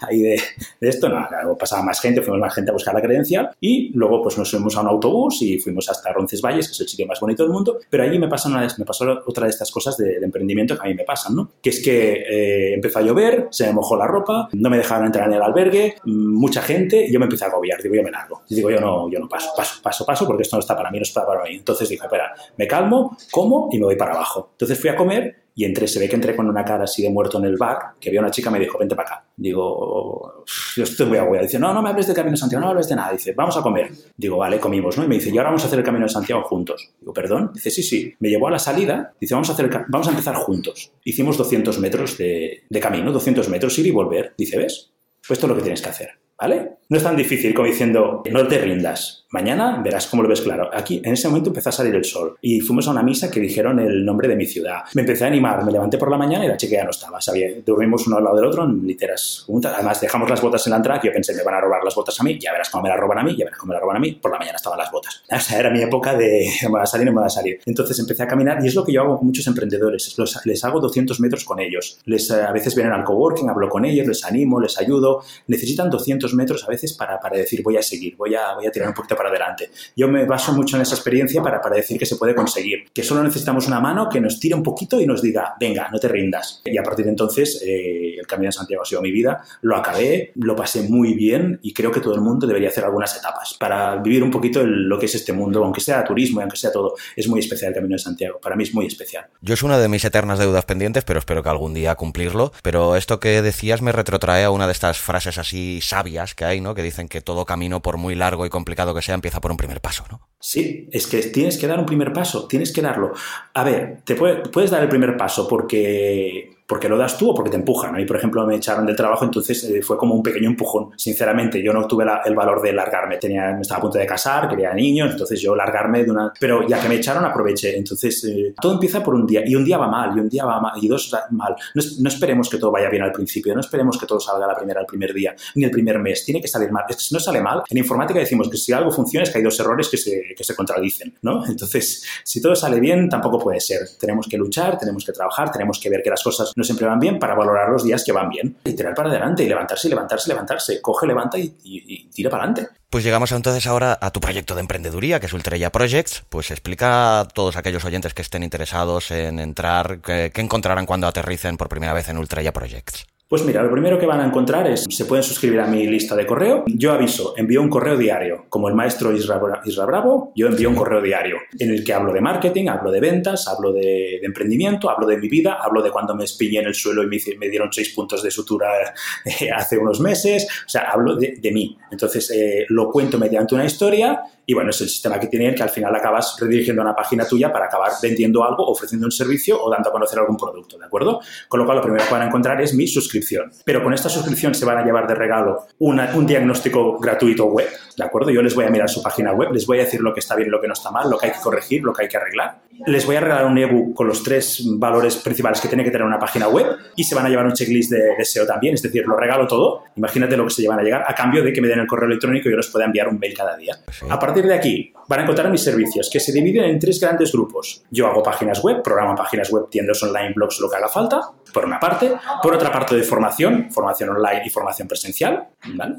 [0.00, 0.40] ahí de,
[0.80, 4.22] esto, nada, luego pasaba más gente, fuimos más gente a buscar la credencial y luego
[4.22, 7.20] pues nos fuimos a un autobús y fuimos hasta Roncesvalles, que es el sitio más
[7.20, 10.16] bonito del mundo, pero allí me, pasa una, me pasó otra de estas cosas de,
[10.16, 11.52] emprendimiento que a mí me pasan, ¿no?
[11.62, 15.06] Que es que eh, empezó a llover, se me mojó la ropa, no me dejaron
[15.06, 18.10] entrar en el albergue, mucha gente, y yo me empecé a agobiar, digo, yo me
[18.10, 18.42] largo.
[18.48, 20.90] Y digo, yo no, yo no paso, paso, paso, paso, porque esto no está para
[20.90, 24.50] mí, no está para Entonces dije, espera, me calmo, como y me voy para abajo.
[24.52, 27.08] Entonces fui a comer y entré, se ve que entré con una cara así de
[27.08, 29.24] muerto en el bar, que había una chica me dijo, vente para acá.
[29.34, 30.44] Digo,
[30.76, 31.46] yo estoy muy agobiado.
[31.46, 33.12] Dice, no, no me hables de Camino de Santiago, no me hables de nada.
[33.12, 33.90] Dice, vamos a comer.
[34.14, 35.04] Digo, vale, comimos, ¿no?
[35.04, 36.90] Y me dice, y ahora vamos a hacer el Camino de Santiago juntos.
[37.00, 37.52] Digo, perdón.
[37.54, 38.14] Dice, sí, sí.
[38.20, 40.92] Me llevó a la salida, dice, vamos a, hacer vamos a empezar juntos.
[41.04, 44.34] Hicimos 200 metros de, de camino, 200 metros, ir y volver.
[44.36, 44.92] Dice, ¿ves?
[45.26, 46.76] Pues esto es lo que tienes que hacer, ¿vale?
[46.88, 49.25] No es tan difícil como diciendo, no te rindas.
[49.30, 50.70] Mañana verás cómo lo ves claro.
[50.72, 53.40] Aquí, en ese momento empezó a salir el sol y fuimos a una misa que
[53.40, 54.84] dijeron el nombre de mi ciudad.
[54.94, 57.20] Me empecé a animar, me levanté por la mañana y la chica ya no estaba.
[57.20, 59.72] Sabía, dormimos uno al lado del otro en literas juntas.
[59.74, 61.94] Además, dejamos las botas en la entrada que yo pensé, me van a robar las
[61.94, 63.74] botas a mí, ya verás cómo me las roban a mí, ya verás cómo me
[63.74, 64.12] las roban a mí.
[64.12, 65.22] Por la mañana estaban las botas.
[65.30, 67.60] O sea, era mi época de me va a salir, me va a salir.
[67.66, 70.16] Entonces empecé a caminar y es lo que yo hago con muchos emprendedores.
[70.44, 71.98] les hago 200 metros con ellos.
[72.04, 75.22] Les, a veces vienen al coworking, hablo con ellos, les animo, les ayudo.
[75.48, 78.70] Necesitan 200 metros a veces para, para decir, voy a seguir, voy a, voy a
[78.70, 79.70] tirar un poquito para adelante.
[79.96, 83.02] Yo me baso mucho en esa experiencia para, para decir que se puede conseguir, que
[83.02, 86.08] solo necesitamos una mano que nos tire un poquito y nos diga, venga, no te
[86.08, 86.60] rindas.
[86.64, 89.76] Y a partir de entonces, eh, el Camino de Santiago ha sido mi vida, lo
[89.76, 93.56] acabé, lo pasé muy bien y creo que todo el mundo debería hacer algunas etapas
[93.58, 96.72] para vivir un poquito lo que es este mundo, aunque sea turismo y aunque sea
[96.72, 96.94] todo.
[97.14, 99.26] Es muy especial el Camino de Santiago, para mí es muy especial.
[99.40, 102.52] Yo es una de mis eternas deudas pendientes, pero espero que algún día cumplirlo.
[102.62, 106.60] Pero esto que decías me retrotrae a una de estas frases así sabias que hay,
[106.60, 106.74] ¿no?
[106.74, 109.56] Que dicen que todo camino, por muy largo y complicado que sea, empieza por un
[109.56, 110.20] primer paso, ¿no?
[110.38, 113.12] Sí, es que tienes que dar un primer paso, tienes que darlo.
[113.54, 117.50] A ver, te puedes dar el primer paso porque porque lo das tú o porque
[117.50, 117.94] te empujan.
[117.94, 120.90] A por ejemplo, me echaron del trabajo, entonces eh, fue como un pequeño empujón.
[120.96, 123.18] Sinceramente, yo no tuve el valor de largarme.
[123.18, 126.32] Tenía, me estaba a punto de casar, quería niños, entonces yo largarme de una...
[126.38, 127.76] Pero ya que me echaron, aproveché.
[127.76, 129.42] Entonces, eh, todo empieza por un día.
[129.46, 131.54] Y un día va mal, y un día va mal, y dos mal.
[131.74, 134.80] No, esperemos que todo vaya bien al principio, no esperemos que todo salga la primera,
[134.80, 136.24] el primer día, ni el primer mes.
[136.24, 136.84] Tiene que salir mal.
[136.88, 139.38] Es que si no sale mal, en informática decimos que si algo funciona es que
[139.38, 141.44] hay dos errores que se, que se contradicen, ¿no?
[141.46, 143.80] Entonces, si todo sale bien, tampoco puede ser.
[143.98, 146.98] Tenemos que luchar, tenemos que trabajar, tenemos que ver que las cosas no siempre van
[146.98, 150.28] bien para valorar los días que van bien y tirar para adelante y levantarse, levantarse,
[150.28, 150.80] levantarse.
[150.80, 152.74] Coge, levanta y, tira para adelante.
[152.90, 156.24] Pues llegamos entonces ahora a tu proyecto de emprendeduría, que es Ultrella Projects.
[156.28, 161.56] Pues explica a todos aquellos oyentes que estén interesados en entrar, qué encontrarán cuando aterricen
[161.58, 163.06] por primera vez en Ultrella Projects.
[163.28, 166.14] Pues mira, lo primero que van a encontrar es, se pueden suscribir a mi lista
[166.14, 166.62] de correo.
[166.68, 168.44] Yo aviso, envío un correo diario.
[168.48, 169.40] Como el maestro Isra,
[169.84, 173.48] Bravo, yo envío un correo diario en el que hablo de marketing, hablo de ventas,
[173.48, 177.02] hablo de, emprendimiento, hablo de mi vida, hablo de cuando me espiñé en el suelo
[177.02, 180.46] y me, dieron seis puntos de sutura eh, hace unos meses.
[180.64, 181.76] O sea, hablo de, mí.
[181.90, 185.62] Entonces, eh, lo cuento mediante una historia y bueno, es el sistema que tiene que
[185.62, 189.60] al final acabas redirigiendo a una página tuya para acabar vendiendo algo, ofreciendo un servicio
[189.60, 191.20] o dando a conocer algún producto, ¿de acuerdo?
[191.48, 193.50] Con lo cual, lo primero que van a encontrar es mi suscripción.
[193.64, 198.04] Pero con esta suscripción se van a llevar de regalo un diagnóstico gratuito web, ¿de
[198.04, 198.30] acuerdo?
[198.30, 200.36] Yo les voy a mirar su página web, les voy a decir lo que está
[200.36, 202.08] bien y lo que no está mal, lo que hay que corregir, lo que hay
[202.08, 202.60] que arreglar.
[202.86, 206.06] Les voy a regalar un ebook con los tres valores principales que tiene que tener
[206.06, 209.04] una página web y se van a llevar un checklist de, SEO también, es decir,
[209.06, 209.84] lo regalo todo.
[209.96, 212.06] Imagínate lo que se llevan a llegar a cambio de que me den el correo
[212.06, 213.78] electrónico y yo les pueda enviar un mail cada día.
[214.10, 217.32] Aparte partir de aquí van a encontrar mis servicios, que se dividen en tres grandes
[217.32, 217.82] grupos.
[217.90, 221.20] Yo hago páginas web, programo páginas web, tiendas online, blogs, lo que haga falta,
[221.54, 222.12] por una parte.
[222.42, 225.48] Por otra parte, de formación, formación online y formación presencial,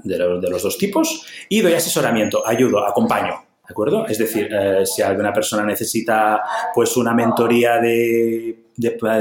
[0.03, 1.25] de, de los dos tipos.
[1.49, 3.47] Y doy asesoramiento, ayudo, acompaño.
[3.67, 4.07] ¿De acuerdo?
[4.07, 6.41] Es decir, eh, si alguna persona necesita
[6.73, 8.63] pues una mentoría de,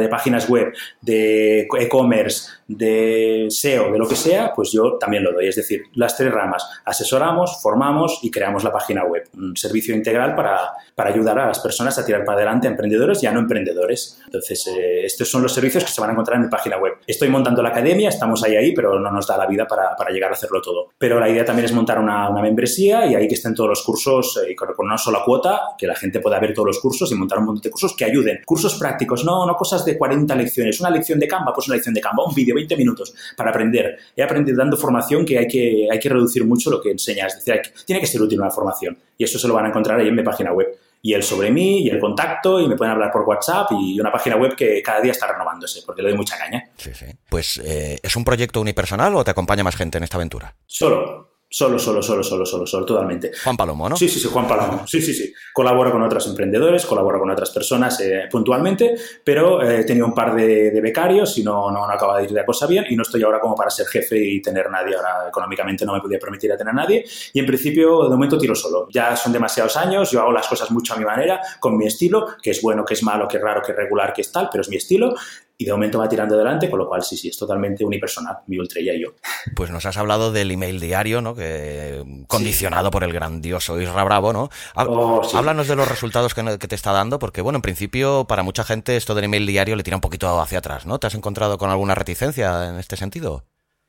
[0.08, 5.48] páginas web, de e-commerce, de SEO, de lo que sea, pues yo también lo doy.
[5.48, 6.68] Es decir, las tres ramas.
[6.84, 9.28] Asesoramos, formamos y creamos la página web.
[9.34, 13.22] Un servicio integral para, para ayudar a las personas a tirar para adelante, a emprendedores
[13.22, 14.20] y a no emprendedores.
[14.24, 16.94] Entonces, eh, estos son los servicios que se van a encontrar en mi página web.
[17.06, 20.10] Estoy montando la academia, estamos ahí, ahí, pero no nos da la vida para, para
[20.10, 20.88] llegar a hacerlo todo.
[20.98, 23.82] Pero la idea también es montar una, una membresía y ahí que estén todos los
[23.82, 27.10] cursos eh, con, con una sola cuota, que la gente pueda ver todos los cursos
[27.12, 28.40] y montar un montón de cursos que ayuden.
[28.44, 30.80] Cursos prácticos, no no cosas de 40 lecciones.
[30.80, 33.96] Una lección de Canva, pues una lección de Canva, un vídeo, 20 minutos para aprender.
[34.16, 37.36] He aprendido dando formación que hay que, hay que reducir mucho lo que enseñas.
[37.36, 38.98] Es decir, tiene que ser útil una formación.
[39.16, 41.52] Y eso se lo van a encontrar ahí en mi página web y el sobre
[41.52, 44.82] mí y el contacto y me pueden hablar por WhatsApp y una página web que
[44.82, 46.68] cada día está renovándose porque le doy mucha caña.
[46.76, 47.06] Sí, sí.
[47.28, 50.56] Pues, eh, ¿es un proyecto unipersonal o te acompaña más gente en esta aventura?
[50.66, 51.35] Solo.
[51.58, 53.32] Solo, solo, solo, solo, solo, solo, totalmente.
[53.42, 53.96] Juan Palomo, ¿no?
[53.96, 54.86] Sí, sí, sí, Juan Palomo.
[54.86, 55.32] Sí, sí, sí.
[55.54, 60.12] Colaboro con otros emprendedores, colaboro con otras personas eh, puntualmente, pero eh, he tenido un
[60.12, 63.00] par de, becarios y no, no, no, acaba de ir la cosa bien y no
[63.00, 64.96] estoy ahora como para ser jefe y tener nadie.
[64.96, 68.36] Ahora económicamente no me podía permitir a tener a nadie y en principio de momento
[68.36, 68.86] tiro solo.
[68.90, 72.36] Ya son demasiados años, yo hago las cosas mucho a mi manera, con mi estilo,
[72.42, 74.50] que es bueno, que es malo, que es raro, que es regular, que es tal,
[74.52, 75.14] pero es mi estilo
[75.58, 78.58] y de momento va tirando adelante, con lo cual sí, sí, es totalmente unipersonal, mi
[78.58, 79.14] Ultrella y yo.
[79.54, 81.34] Pues nos has hablado del email diario, ¿no?
[81.34, 84.50] Que condicionado por el grandioso Isra Bravo, ¿no?
[84.74, 88.64] Oh, háblanos de los resultados que, te está dando, porque bueno, en principio para mucha
[88.64, 90.98] gente esto del email diario le tira un poquito hacia atrás, ¿no?
[90.98, 93.44] ¿Te has encontrado con alguna reticencia en este sentido?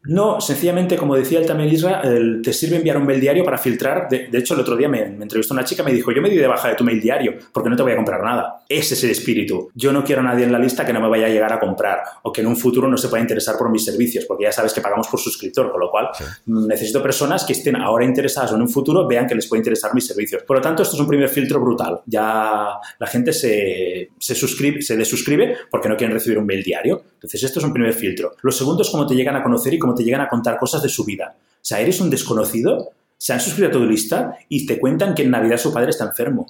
[0.08, 2.02] No, sencillamente, como decía el también Isra,
[2.41, 4.08] te sirve enviar un mail diario para filtrar.
[4.10, 6.38] De, hecho, el otro día me, entrevistó una chica y me dijo, yo me di
[6.38, 8.63] de baja de tu mail diario porque no te voy a comprar nada.
[8.70, 9.70] Ese es el espíritu.
[9.76, 11.60] Yo no quiero a nadie en la lista que no me vaya a llegar a
[11.60, 14.52] comprar o que en un futuro no se pueda interesar por mis servicios, porque ya
[14.52, 16.10] sabes que pagamos por suscriptor, con lo cual
[16.46, 19.93] necesito personas que estén ahora interesadas o en un futuro vean que les puede interesar
[19.93, 20.43] mis servicios.
[20.43, 22.00] Por lo tanto, esto es un primer filtro brutal.
[22.06, 27.04] Ya la gente se, se suscribe, se desuscribe porque no quieren recibir un mail diario.
[27.13, 28.36] Entonces, esto es un primer filtro.
[28.41, 30.81] Lo segundo es cómo te llegan a conocer y cómo te llegan a contar cosas
[30.81, 31.36] de su vida.
[31.38, 35.23] O sea, eres un desconocido, se han suscrito a tu lista y te cuentan que
[35.23, 36.45] en Navidad su padre está enfermo.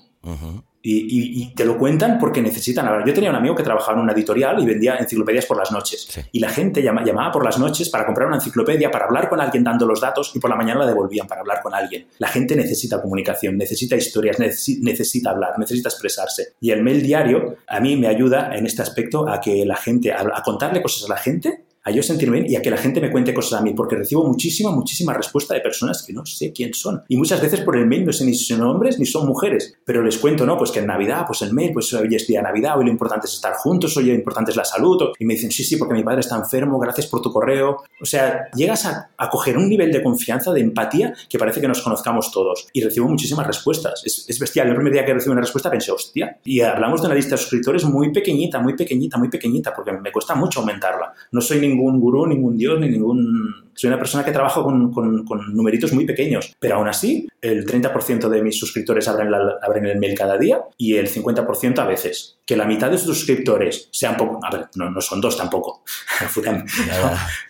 [0.89, 3.05] Y, te lo cuentan porque necesitan hablar.
[3.05, 6.07] Yo tenía un amigo que trabajaba en una editorial y vendía enciclopedias por las noches.
[6.31, 9.63] Y la gente llamaba por las noches para comprar una enciclopedia, para hablar con alguien
[9.63, 12.07] dando los datos y por la mañana la devolvían para hablar con alguien.
[12.19, 16.53] La gente necesita comunicación, necesita historias, necesita hablar, necesita expresarse.
[16.61, 20.13] Y el mail diario a mí me ayuda en este aspecto a que la gente,
[20.13, 22.99] a contarle cosas a la gente a yo sentirme bien y a que la gente
[22.99, 26.51] me cuente cosas a mí, porque recibo muchísima, muchísima respuesta de personas que no sé
[26.51, 27.01] quién son.
[27.07, 29.73] Y muchas veces por el mail no sé ni si son hombres ni son mujeres,
[29.85, 30.57] pero les cuento, ¿no?
[30.57, 32.91] Pues que en Navidad, pues el mail, pues hoy es día de Navidad, hoy lo
[32.91, 34.97] importante es estar juntos, hoy lo importante es la salud.
[35.17, 37.77] Y me dicen, sí, sí, porque mi padre está enfermo, gracias por tu correo.
[38.01, 41.69] O sea, llegas a, a coger un nivel de confianza, de empatía, que parece que
[41.69, 42.67] nos conozcamos todos.
[42.73, 44.01] Y recibo muchísimas respuestas.
[44.05, 44.67] Es, es bestial.
[44.67, 46.37] El primer día que recibo una respuesta pensé, hostia.
[46.43, 50.11] Y hablamos de una lista de suscriptores muy pequeñita, muy pequeñita, muy pequeñita, porque me
[50.11, 51.13] cuesta mucho aumentarla.
[51.31, 55.55] No soy ningún gurú, ningún dios ni ningún soy una persona que trabaja con, con,
[55.55, 60.17] numeritos muy pequeños, pero aún así el 30% de mis suscriptores abren, abren, el mail
[60.17, 62.39] cada día y el 50% a veces.
[62.45, 65.83] Que la mitad de sus suscriptores sean poco, a ver, no, no son dos tampoco,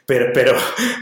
[0.05, 0.53] pero, pero,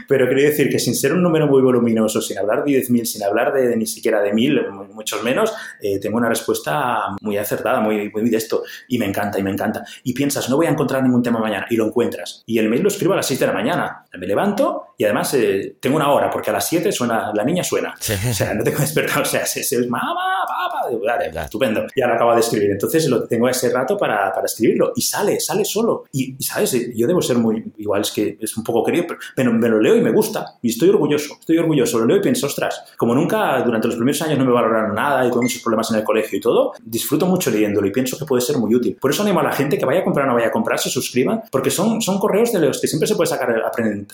[0.06, 3.22] pero quiero decir que sin ser un número muy voluminoso, sin hablar de 10.000, sin
[3.24, 8.10] hablar de, ni siquiera de 1.000, muchos menos, eh, tengo una respuesta muy acertada, muy,
[8.10, 9.84] muy de esto, y me encanta, y me encanta.
[10.04, 12.42] Y piensas, no voy a encontrar ningún tema mañana, y lo encuentras.
[12.46, 14.04] Y el mail lo escribo a las 6 de la mañana.
[14.18, 17.62] Me levanto y además eh, tengo una hora, porque a las 7 suena, la niña
[17.62, 17.94] suena.
[17.98, 20.14] O sea, no tengo que despertar, o sea, es mamá,
[20.46, 21.86] papá, vale, estupendo.
[21.94, 22.70] Ya lo acabo de escribir.
[22.70, 26.04] Entonces lo tengo ese rato para, para escribirlo y sale, sale solo.
[26.12, 26.94] Y, ¿sabes?
[26.94, 29.96] Yo debo ser muy, igual es que es un poco querido, pero me, lo leo
[29.96, 30.54] y me gusta.
[30.62, 31.98] Y estoy orgulloso, estoy orgulloso.
[31.98, 35.26] Lo leo y pienso, ostras, como nunca durante los primeros años no me valoraron nada
[35.26, 38.24] y tuve muchos problemas en el colegio y todo, disfruto mucho leyéndolo y pienso que
[38.24, 38.96] puede ser muy útil.
[39.00, 40.78] Por eso animo a la gente que vaya a comprar o no vaya a comprar,
[40.78, 43.62] se suscriban, porque son, son correos de los que siempre se puede sacar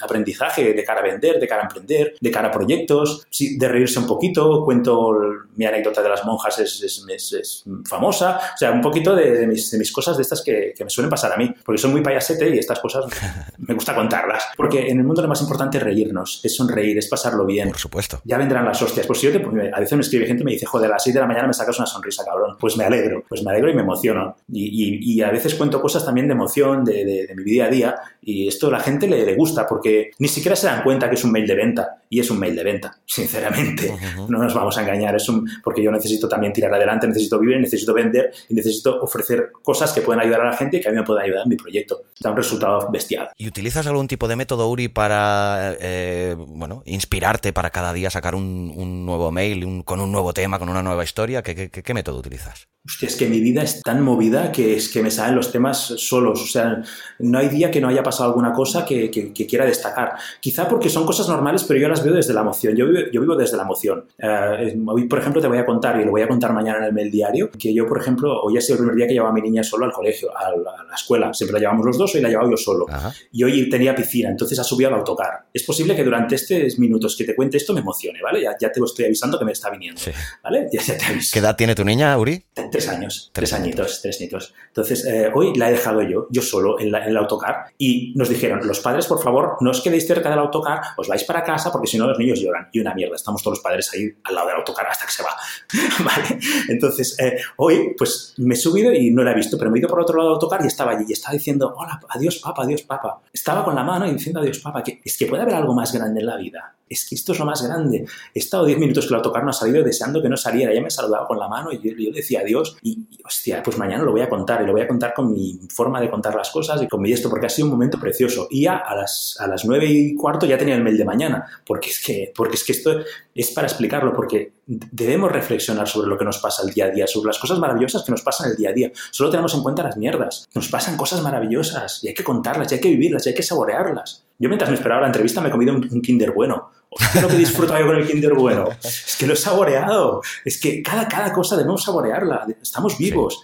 [0.00, 3.98] aprendizaje de cara a vender, de cara a emprender, de cara a proyectos, de reírse
[3.98, 5.12] un poquito, cuento
[5.56, 9.78] mi anécdota de las monjas es, es, famosa, o sea, un poquito de, mis, de
[9.78, 12.54] mis, cosas de estas que, que, me suelen pasar a mí, porque soy muy payasete
[12.54, 13.04] y estas cosas
[13.58, 17.08] me gusta contarlas, porque en el mundo lo más importante es reírnos, es sonreír, es
[17.08, 17.68] pasarlo bien.
[17.68, 18.20] Por supuesto.
[18.24, 19.06] Ya vendrán las hostias.
[19.06, 21.04] Pues si yo te, a veces me escribe gente y me dice, joder, a las
[21.04, 22.56] 6 de la mañana me sacas una sonrisa, cabrón.
[22.58, 24.36] Pues me alegro, pues me alegro y me emociono.
[24.50, 27.94] Y, y, a veces cuento cosas también de emoción, de, de, mi día a día,
[28.20, 31.16] y esto a la gente le, le gusta, porque ni siquiera se dan cuenta que
[31.16, 33.92] es un mail de venta, y es un mail de venta, sinceramente.
[34.28, 37.58] No nos vamos a engañar, es un, porque yo necesito también tirar adelante, necesito vivir,
[37.58, 40.92] necesito vender y necesito ofrecer cosas que puedan ayudar a la gente y que a
[40.92, 42.02] mí me puedan ayudar en mi proyecto.
[42.20, 43.30] Da un resultado bestial.
[43.36, 48.34] ¿Y utilizas algún tipo de método, Uri, para eh, bueno, inspirarte para cada día sacar
[48.34, 51.42] un, nuevo mail con un nuevo tema, con una nueva historia?
[51.42, 52.68] ¿Qué, qué método utilizas?
[52.84, 55.78] Hostia, es que mi vida es tan movida que es que me salen los temas
[55.98, 56.42] solos.
[56.42, 56.82] O sea,
[57.20, 60.14] no hay día que no haya pasado alguna cosa que, quiera destacar.
[60.40, 62.76] Quizá porque son cosas normales, pero yo las veo desde la emoción.
[62.76, 64.04] Yo vivo, yo vivo desde la emoción.
[64.18, 66.84] Eh, hoy, por ejemplo, te voy a contar, y lo voy a contar mañana en
[66.84, 69.30] el mail diario, que yo, por ejemplo, hoy ha sido el primer día que llevaba
[69.30, 71.32] a mi niña solo al colegio, a la, escuela.
[71.32, 72.86] Siempre la llevamos los dos, hoy la llevaba yo solo.
[73.32, 75.46] Y hoy tenía piscina, entonces ha subido al autocar.
[75.52, 78.42] Es posible que durante estos minutos que te cuente esto me emocione, ¿vale?
[78.42, 80.00] Ya, ya te lo estoy avisando que me está viniendo.
[80.42, 80.68] ¿Vale?
[80.72, 81.30] Ya, ya te aviso.
[81.32, 82.44] ¿Qué edad tiene tu niña, Uri?
[82.70, 84.54] Tres años, tres, añitos, tres añitos.
[84.68, 88.66] Entonces, eh, hoy la he dejado yo, yo solo, en, el autocar, y nos dijeron,
[88.66, 91.86] los padres, por favor, no os quedéis cerca del autocar, os vais para casa, porque
[91.86, 92.68] si no los niños lloran.
[92.72, 95.22] Y una mierda, estamos todos los padres ahí al lado del autocar hasta que se
[95.22, 95.36] va.
[96.04, 96.38] ¿Vale?
[96.68, 99.80] Entonces, eh, hoy, pues me he subido y no la he visto, pero me he
[99.80, 102.62] ido por otro lado del autocar y estaba allí, y estaba diciendo, hola, adiós, papá,
[102.64, 103.20] adiós, papá.
[103.32, 105.92] Estaba con la mano y diciendo adiós, papá, que es que puede haber algo más
[105.92, 108.04] grande en la vida es que esto es lo más grande.
[108.34, 110.74] He estado 10 minutos que el autocar no ha salido deseando que no saliera.
[110.74, 112.76] Ya me saludaba con la mano y yo, decía adiós.
[112.82, 115.58] Y, hostia, pues mañana lo voy a contar y lo voy a contar con mi
[115.70, 118.46] forma de contar las cosas y con mi esto, porque ha sido un momento precioso.
[118.50, 121.46] Y ya a las, a las 9 y cuarto ya tenía el mail de mañana,
[121.66, 123.00] porque es que, porque es que esto
[123.34, 127.06] es para explicarlo, porque debemos reflexionar sobre lo que nos pasa el día a día,
[127.06, 128.92] sobre las cosas maravillosas que nos pasan el día a día.
[129.10, 130.48] Solo tenemos en cuenta las mierdas.
[130.54, 133.42] Nos pasan cosas maravillosas y hay que contarlas, y hay que vivirlas, y hay que
[133.42, 134.24] saborearlas.
[134.38, 137.28] Yo mientras me esperaba la entrevista me he comido un, un Kinder bueno Hostia, lo
[137.28, 138.68] que disfruto yo con el Kinder Bueno.
[138.82, 140.20] Es que lo he saboreado.
[140.44, 142.46] Es que cada, cada cosa debemos saborearla.
[142.60, 143.42] Estamos vivos.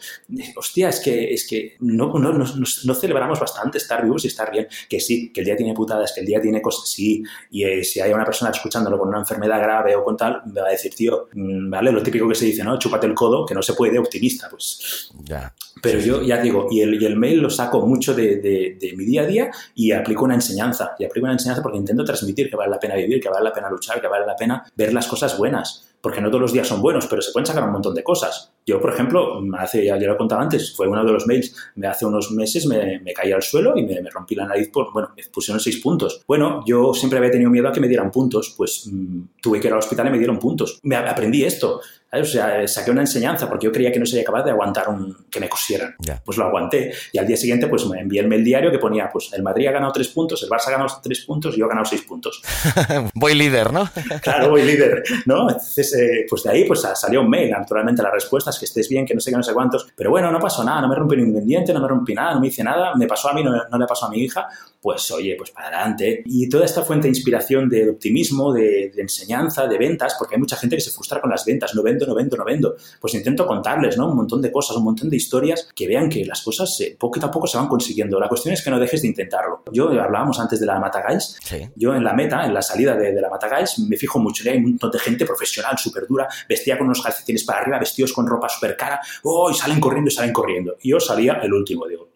[0.54, 2.44] Hostia, es que, es que no, no, no,
[2.84, 4.68] no, celebramos bastante estar vivos y estar bien.
[4.88, 7.22] Que sí, que el día tiene putadas, que el día tiene cosas, sí.
[7.50, 10.60] Y eh, si hay una persona escuchándolo con una enfermedad grave o con tal, me
[10.60, 11.90] va a decir, tío, mm, ¿vale?
[11.90, 12.78] Lo típico que se dice, ¿no?
[12.78, 14.48] Chúpate el codo, que no se puede, optimista.
[14.50, 15.10] Pues.
[15.24, 15.54] Ya.
[15.82, 18.92] Pero yo ya digo, y el, y el mail lo saco mucho de, de, de,
[18.96, 20.92] mi día a día y aplico una enseñanza.
[20.98, 23.52] Y aplico una enseñanza porque intento transmitir que vale la pena vivir, que vale la
[23.52, 26.66] pena luchar, que vale la pena ver las cosas buenas porque no todos los días
[26.66, 28.52] son buenos, pero se pueden sacar un montón de cosas.
[28.64, 31.86] Yo, por ejemplo, hace, ya, lo he contado antes, fue uno de los mails, me
[31.86, 35.10] hace unos meses me, me caí al suelo y me, rompí la nariz por, bueno,
[35.16, 36.22] me pusieron seis puntos.
[36.26, 39.68] Bueno, yo siempre había tenido miedo a que me dieran puntos, pues mm, tuve que
[39.68, 40.78] ir al hospital y me dieron puntos.
[40.82, 41.80] Me aprendí esto.
[42.10, 45.26] O sea, saqué una enseñanza porque yo creía que no sería capaz de aguantar un,
[45.30, 45.94] que me cosieran.
[46.24, 46.92] Pues lo aguanté.
[47.12, 49.66] Y al día siguiente, pues me envié el mail diario que ponía, pues el Madrid
[49.66, 52.02] ha ganado tres puntos, el Barça ha ganado tres puntos y yo he ganado seis
[52.02, 52.42] puntos.
[53.14, 53.90] voy líder, ¿no?
[54.22, 55.50] claro, voy líder, ¿no?
[55.50, 57.50] Entonces, eh, pues de ahí pues salió un mail.
[57.50, 59.88] Naturalmente la respuesta es que estés bien, que no sé qué, no sé cuántos.
[59.94, 62.40] Pero bueno, no pasó nada, no me rompí ningún diente, no me rompí nada, no
[62.40, 64.48] me hice nada, me pasó a mí, no, no le pasó a mi hija.
[64.80, 66.22] Pues oye, pues para adelante.
[66.26, 70.40] Y toda esta fuente de inspiración, de optimismo, de, de enseñanza, de ventas, porque hay
[70.40, 73.14] mucha gente que se frustra con las ventas, no vendo, no vendo, no vendo pues
[73.14, 74.08] intento contarles, ¿no?
[74.08, 77.24] Un montón de cosas, un montón de historias que vean que las cosas eh, poco
[77.24, 78.18] a poco se van consiguiendo.
[78.18, 79.62] La cuestión es que no dejes de intentarlo.
[79.72, 81.38] Yo, eh, hablábamos antes de la Matagais,
[81.74, 84.58] yo en la meta, en la salida de, la Matagais, me fijo mucho, que hay
[84.58, 88.26] un montón de gente profesional, súper dura, vestida con unos calcetines para arriba, vestidos con
[88.26, 89.50] ropa súper cara, ¡oh!
[89.50, 90.76] Y salen corriendo y salen corriendo.
[90.82, 92.08] Y yo salía el último, digo,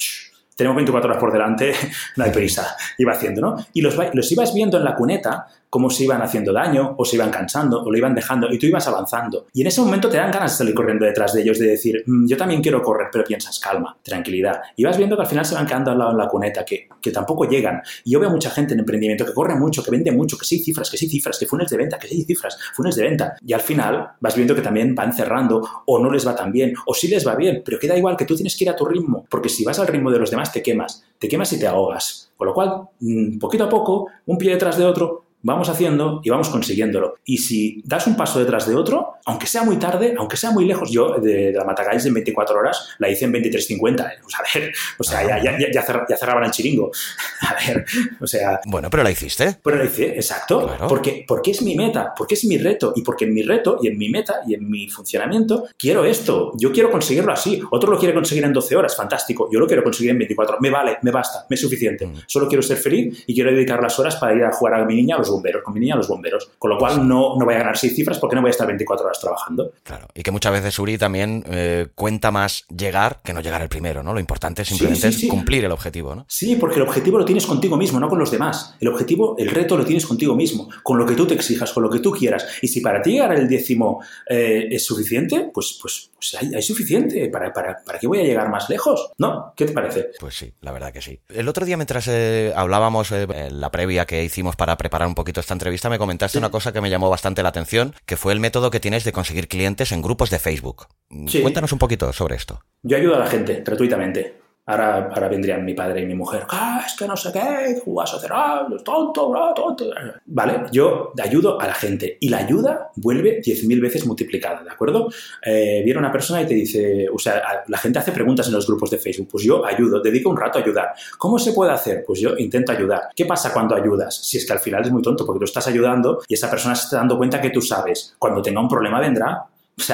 [0.57, 1.73] tenemos 24 horas por delante,
[2.17, 2.77] no hay prisa.
[2.99, 3.57] Iba haciendo, ¿no?
[3.73, 7.17] Y los, los ibas viendo en la cuneta cómo se iban haciendo daño, o se
[7.17, 9.47] iban cansando, o lo iban dejando, y tú ibas avanzando.
[9.55, 12.05] Y en ese momento te dan ganas de salir corriendo detrás de ellos, de decir,
[12.07, 14.61] mm, yo también quiero correr, pero piensas, calma, tranquilidad.
[14.77, 16.89] Y vas viendo que al final se van quedando al lado en la cuneta, que,
[17.01, 17.81] que tampoco llegan.
[18.05, 20.59] Y yo veo mucha gente en emprendimiento que corre mucho, que vende mucho, que sí
[20.59, 23.37] cifras, que sí cifras, que funes de venta, que sí cifras, funes de venta.
[23.41, 26.75] Y al final vas viendo que también van cerrando, o no les va tan bien,
[26.85, 28.85] o sí les va bien, pero queda igual que tú tienes que ir a tu
[28.85, 31.67] ritmo, porque si vas al ritmo de los demás te quemas, te quemas y te
[31.67, 32.31] ahogas.
[32.37, 36.31] Con lo cual, mm, poquito a poco, un pie detrás de otro, vamos haciendo y
[36.31, 37.17] vamos consiguiéndolo.
[37.25, 40.65] Y si das un paso detrás de otro, aunque sea muy tarde, aunque sea muy
[40.65, 44.01] lejos, yo de, la Matagalls en 24 horas la hice en 23.50.
[44.01, 44.19] ¿eh?
[44.23, 46.91] Pues a ver, o sea, ya, ya, ya, cerraban el chiringo.
[47.41, 47.85] A ver,
[48.21, 48.61] o sea...
[48.67, 49.57] Bueno, pero la hiciste.
[49.63, 50.77] Pero la hice, exacto.
[50.89, 52.93] Porque, porque es mi meta, porque es mi reto.
[52.95, 56.53] Y porque en mi reto y en mi meta y en mi funcionamiento quiero esto.
[56.57, 57.61] Yo quiero conseguirlo así.
[57.71, 59.49] Otro lo quiere conseguir en 12 horas, fantástico.
[59.53, 60.59] Yo lo quiero conseguir en 24.
[60.61, 62.07] Me vale, me basta, me es suficiente.
[62.07, 62.15] Mm.
[62.27, 64.95] Solo quiero ser feliz y quiero dedicar las horas para ir a jugar a mi
[64.95, 66.51] niña a los bomberos, con mi niña a los bomberos.
[66.59, 68.67] Con lo cual no, no voy a ganar seis cifras porque no voy a estar
[68.67, 69.73] 24 horas trabajando.
[69.83, 73.69] Claro, y que muchas veces Uri también eh, cuenta más llegar que no llegar el
[73.69, 74.15] primero, ¿no?
[74.15, 76.25] Lo importante simplemente es cumplir el objetivo, ¿no?
[76.29, 78.75] Sí, porque el objetivo lo tienes contigo mismo, no con los demás.
[78.81, 81.83] El objetivo, el reto lo tienes contigo mismo, con lo que tú te exijas, con
[81.83, 82.47] lo que tú quieras.
[82.63, 87.29] Y si para ti llegar el décimo eh, es suficiente, pues, pues, pues hay, suficiente.
[87.29, 89.11] ¿Para, para, ¿Para qué voy a llegar más lejos?
[89.19, 89.53] ¿No?
[89.57, 90.11] ¿Qué te parece?
[90.19, 91.19] Pues sí, la verdad que sí.
[91.29, 95.39] El otro día mientras eh, hablábamos en la previa que hicimos para preparar un poquito
[95.39, 98.41] esta entrevista, me comentaste una cosa que me llamó bastante la atención, que fue el
[98.41, 100.89] método que tienes de conseguir clientes en grupos de Facebook.
[101.09, 102.65] Cuéntanos un poquito sobre esto.
[102.83, 104.42] Yo ayudo a la gente gratuitamente.
[104.65, 106.47] Ahora, ahora vendrían mi padre y mi mujer.
[106.49, 109.87] Ah, es que no sé qué, vas a ah, tonto, tonto.
[110.27, 115.09] Vale, yo ayudo a la gente y la ayuda vuelve 10.000 veces multiplicada, ¿de acuerdo?
[115.45, 118.67] Eh, viene una persona y te dice, o sea, la gente hace preguntas en los
[118.67, 119.29] grupos de Facebook.
[119.33, 120.93] Pues yo ayudo, dedico un rato a ayudar.
[121.19, 122.05] ¿Cómo se puede hacer?
[122.07, 123.09] Pues yo intento ayudar.
[123.17, 124.15] ¿Qué pasa cuando ayudas?
[124.15, 126.77] Si es que al final es muy tonto porque tú estás ayudando y esa persona
[126.77, 128.15] se está dando cuenta que tú sabes.
[128.17, 129.45] Cuando tenga un problema vendrá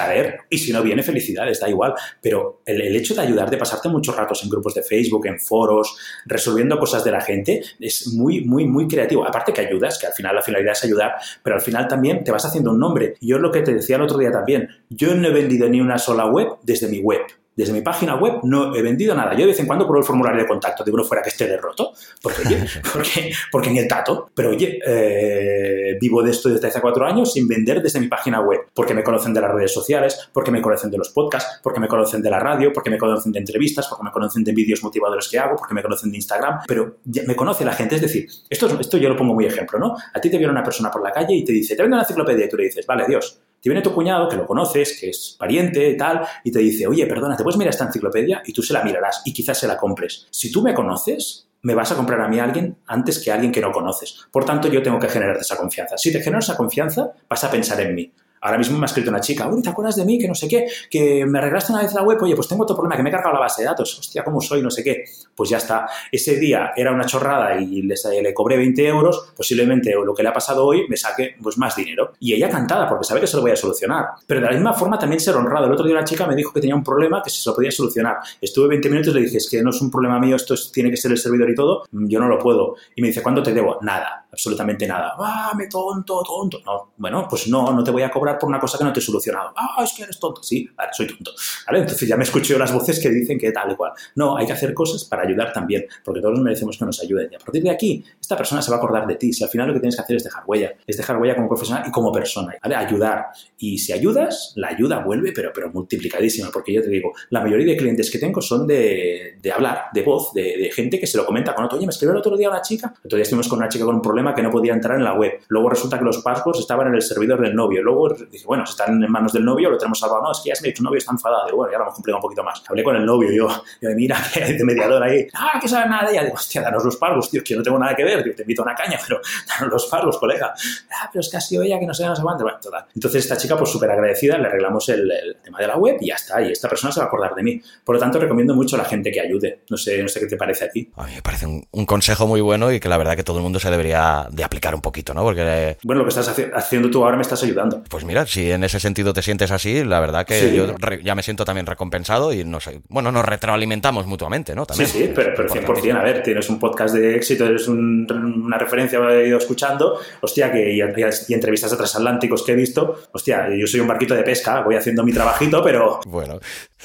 [0.08, 1.94] ver, y si no viene, felicidades, da igual.
[2.20, 5.96] Pero el, hecho de ayudar, de pasarte muchos ratos en grupos de Facebook, en foros,
[6.26, 9.26] resolviendo cosas de la gente, es muy, muy, muy creativo.
[9.26, 12.30] Aparte que ayudas, que al final la finalidad es ayudar, pero al final también te
[12.30, 13.14] vas haciendo un nombre.
[13.20, 15.80] Yo es lo que te decía el otro día también, yo no he vendido ni
[15.80, 17.22] una sola web desde mi web
[17.58, 19.32] desde mi página web no he vendido nada.
[19.32, 21.48] Yo de vez en cuando pruebo el formulario de contacto, de uno fuera que esté
[21.48, 21.92] derroto,
[22.22, 26.80] porque, oye, porque, porque en el tato, pero oye, eh, vivo de esto desde hace
[26.80, 30.30] cuatro años sin vender desde mi página web, porque me conocen de las redes sociales,
[30.32, 33.32] porque me conocen de los podcasts, porque me conocen de la radio, porque me conocen
[33.32, 36.60] de entrevistas, porque me conocen de vídeos motivadores que hago, porque me conocen de Instagram,
[36.64, 37.96] pero me conoce la gente.
[37.96, 39.96] Es decir, esto, esto yo lo pongo muy ejemplo, ¿no?
[40.14, 42.04] A ti te viene una persona por la calle y te dice, te vendo una
[42.04, 45.10] enciclopedia y tú le dices, vale, Dios, te viene tu cuñado, que lo conoces, que
[45.10, 48.42] es pariente, tal, y te dice, oye, perdona, ¿te puedes mirar esta enciclopedia?
[48.44, 50.26] Y tú se la mirarás y quizás se la compres.
[50.30, 53.34] Si tú me conoces, me vas a comprar a mí a alguien antes que a
[53.34, 54.26] alguien que no conoces.
[54.30, 55.98] Por tanto, yo tengo que generar esa confianza.
[55.98, 58.12] Si te genero esa confianza, vas a pensar en mí.
[58.40, 60.18] Ahora mismo me ha escrito una chica, uy, ¿te acuerdas de mí?
[60.18, 62.76] Que no sé qué, que me arreglaste una vez la web, oye, pues tengo otro
[62.76, 64.62] problema, que me he cargado la base de datos, hostia, ¿cómo soy?
[64.62, 65.04] No sé qué.
[65.34, 65.86] Pues ya está.
[66.10, 70.32] Ese día era una chorrada y le cobré 20 euros, posiblemente lo que le ha
[70.32, 72.12] pasado hoy me saque pues, más dinero.
[72.20, 74.06] Y ella cantada, porque sabe que se lo voy a solucionar.
[74.26, 75.66] Pero de la misma forma también ser honrado.
[75.66, 77.70] El otro día una chica me dijo que tenía un problema que se lo podía
[77.70, 78.18] solucionar.
[78.40, 80.90] Estuve 20 minutos y le dije, es que no es un problema mío, esto tiene
[80.90, 82.76] que ser el servidor y todo, yo no lo puedo.
[82.96, 83.78] Y me dice, ¿cuánto te debo?
[83.82, 85.14] Nada, absolutamente nada.
[85.18, 86.60] Ah, me tonto, tonto.
[86.64, 89.00] No, bueno, pues no, no te voy a cobrar por una cosa que no te
[89.00, 89.52] solucionado.
[89.56, 90.42] Ah, es que eres tonto.
[90.42, 91.32] Sí, vale, soy tonto.
[91.66, 91.80] ¿Vale?
[91.80, 93.92] Entonces ya me escucho las voces que dicen que tal y cual.
[94.16, 97.28] No, hay que hacer cosas para ayudar también, porque todos merecemos que nos ayuden.
[97.32, 99.32] Y a partir de aquí, esta persona se va a acordar de ti.
[99.32, 101.48] Si al final lo que tienes que hacer es dejar huella, es dejar huella como
[101.48, 102.54] profesional y como persona.
[102.62, 102.74] ¿vale?
[102.74, 103.26] Ayudar.
[103.58, 107.66] Y si ayudas, la ayuda vuelve, pero, pero multiplicadísima, porque yo te digo, la mayoría
[107.66, 111.16] de clientes que tengo son de, de hablar, de voz, de, de, gente que se
[111.16, 111.78] lo comenta con otro.
[111.78, 113.84] Oye, me escribió el otro día una chica, el otro día estuvimos con una chica
[113.84, 115.40] con un problema problema que no podía entrar en la web.
[115.48, 117.82] Luego resulta que los passwords estaban en el servidor del novio.
[117.82, 120.22] Luego dije, bueno, si están en manos del novio, lo tenemos salvado.
[120.22, 121.46] No, es que ya se me tu novio está enfadado.
[121.46, 122.62] Digo, bueno, ya lo hemos cumplido un poquito más.
[122.68, 123.48] Hablé con el novio, yo,
[123.80, 125.28] yo mira, que hay de mediador ahí.
[125.34, 126.24] Ah, que sabe nada de ella.
[126.24, 128.24] Digo, hostia, danos los passwords, tío, que yo no tengo nada que ver.
[128.24, 130.52] Tío, te invito a una caña, pero danos los passwords, colega.
[130.90, 132.86] Ah, pero es que ha sido ella que no se no se Bueno, total.
[132.94, 136.08] Entonces esta chica, pues súper agradecida, le arreglamos el, el, tema de la web y
[136.08, 136.42] ya está.
[136.42, 137.60] Y esta persona se va a acordar de mí.
[137.84, 139.62] Por lo tanto, recomiendo mucho a la gente que ayude.
[139.70, 140.90] No sé, no sé qué te parece a ti.
[140.96, 143.36] A mí me parece un, un consejo muy bueno y que la verdad que todo
[143.36, 145.22] el mundo se debería de aplicar un poquito, ¿no?
[145.22, 145.76] Porque...
[145.82, 147.82] Bueno, lo que estás haci haciendo tú ahora me estás ayudando.
[147.88, 150.56] Pues mira, si en ese sentido te sientes así, la verdad que sí.
[150.56, 154.66] yo ya me siento también recompensado y no sé, bueno, nos retroalimentamos mutuamente, ¿no?
[154.66, 154.88] También.
[154.88, 158.06] Sí, sí, pero, pero 100%, a ver, tienes un podcast de éxito, eres un,
[158.44, 162.54] una referencia que he ido escuchando, hostia, que y, y, entrevistas de transatlánticos que he
[162.54, 166.00] visto, hostia, yo soy un barquito de pesca, voy haciendo mi trabajito, pero...
[166.06, 166.40] Bueno,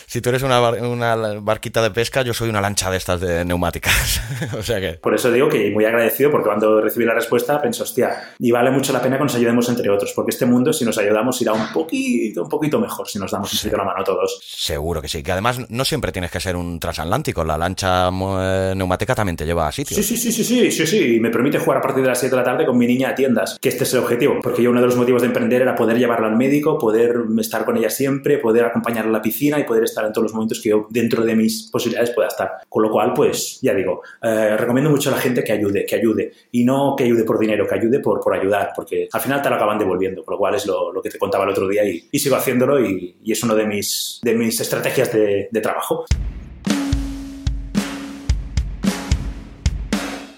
[0.06, 3.22] si tú eres una, bar, una barquita de pesca, yo soy una lancha de estas
[3.22, 4.22] de neumáticas,
[4.58, 4.94] o sea que...
[4.94, 8.72] Por eso digo que muy agradecido, porque cuando recibí la respuesta pensé, hostia, y vale
[8.72, 11.54] mucho la pena que nos ayudemos entre otros, porque este mundo, si nos ayudamos, irá
[11.54, 14.40] un poquito, un poquito mejor si nos damos un poquito la mano todos.
[14.44, 18.74] Seguro que sí, que además no siempre tienes que ser un transatlántico, la lancha eh,
[18.76, 19.98] neumática también te lleva a sitios.
[19.98, 22.20] Sí, sí, sí, sí, sí, sí, sí, y me permite jugar a partir de las
[22.20, 24.62] 7 de la tarde con mi niña a tiendas, que este es el objetivo, porque
[24.62, 27.78] yo uno de los motivos de emprender era poder llevarla al médico, poder estar con
[27.78, 30.70] ella siempre, poder acompañarla a la piscina y poder estar en todos los momentos que
[30.70, 32.52] yo dentro de mis posibilidades pueda estar.
[32.70, 35.96] Con lo cual, pues, ya digo, eh, recomiendo mucho a la gente que ayude, que
[35.96, 39.42] ayude, y no que ayude por dinero, que ayude por, por ayudar, porque al final
[39.42, 41.68] te lo acaban devolviendo, con lo cual es lo, lo que te contaba el otro
[41.68, 45.48] día y, y sigo haciéndolo y, y, es uno de mis, de mis estrategias de,
[45.52, 46.06] de trabajo.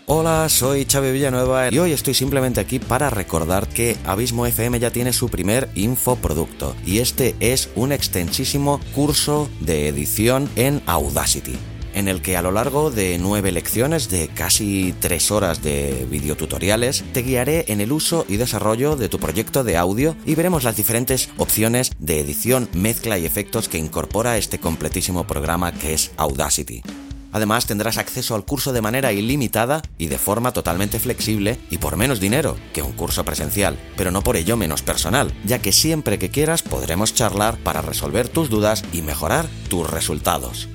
[0.08, 4.92] Hola, soy Xavi Villanueva y hoy estoy simplemente aquí para recordar que Abismo FM ya
[4.92, 11.58] tiene su primer infoproducto y este es un extensísimo curso de edición en Audacity
[11.96, 17.04] en el que a lo largo de nueve lecciones de casi tres horas de videotutoriales
[17.14, 20.76] te guiaré en el uso y desarrollo de tu proyecto de audio y veremos las
[20.76, 26.84] diferentes opciones de edición, mezcla y efectos que incorpora este completísimo programa que es Audacity.
[27.32, 31.98] Además tendrás acceso al curso de manera ilimitada y de forma totalmente flexible y por
[31.98, 36.18] menos dinero que un curso presencial, pero no por ello menos personal, ya que siempre
[36.18, 40.70] que quieras podremos charlar para resolver tus dudas y mejorar tus resultados.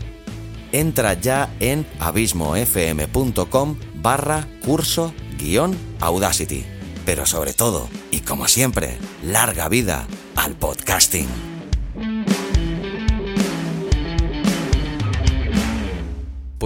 [0.72, 6.64] Entra ya en abismofm.com barra curso guion Audacity.
[7.04, 10.06] Pero sobre todo, y como siempre, larga vida
[10.36, 11.49] al podcasting.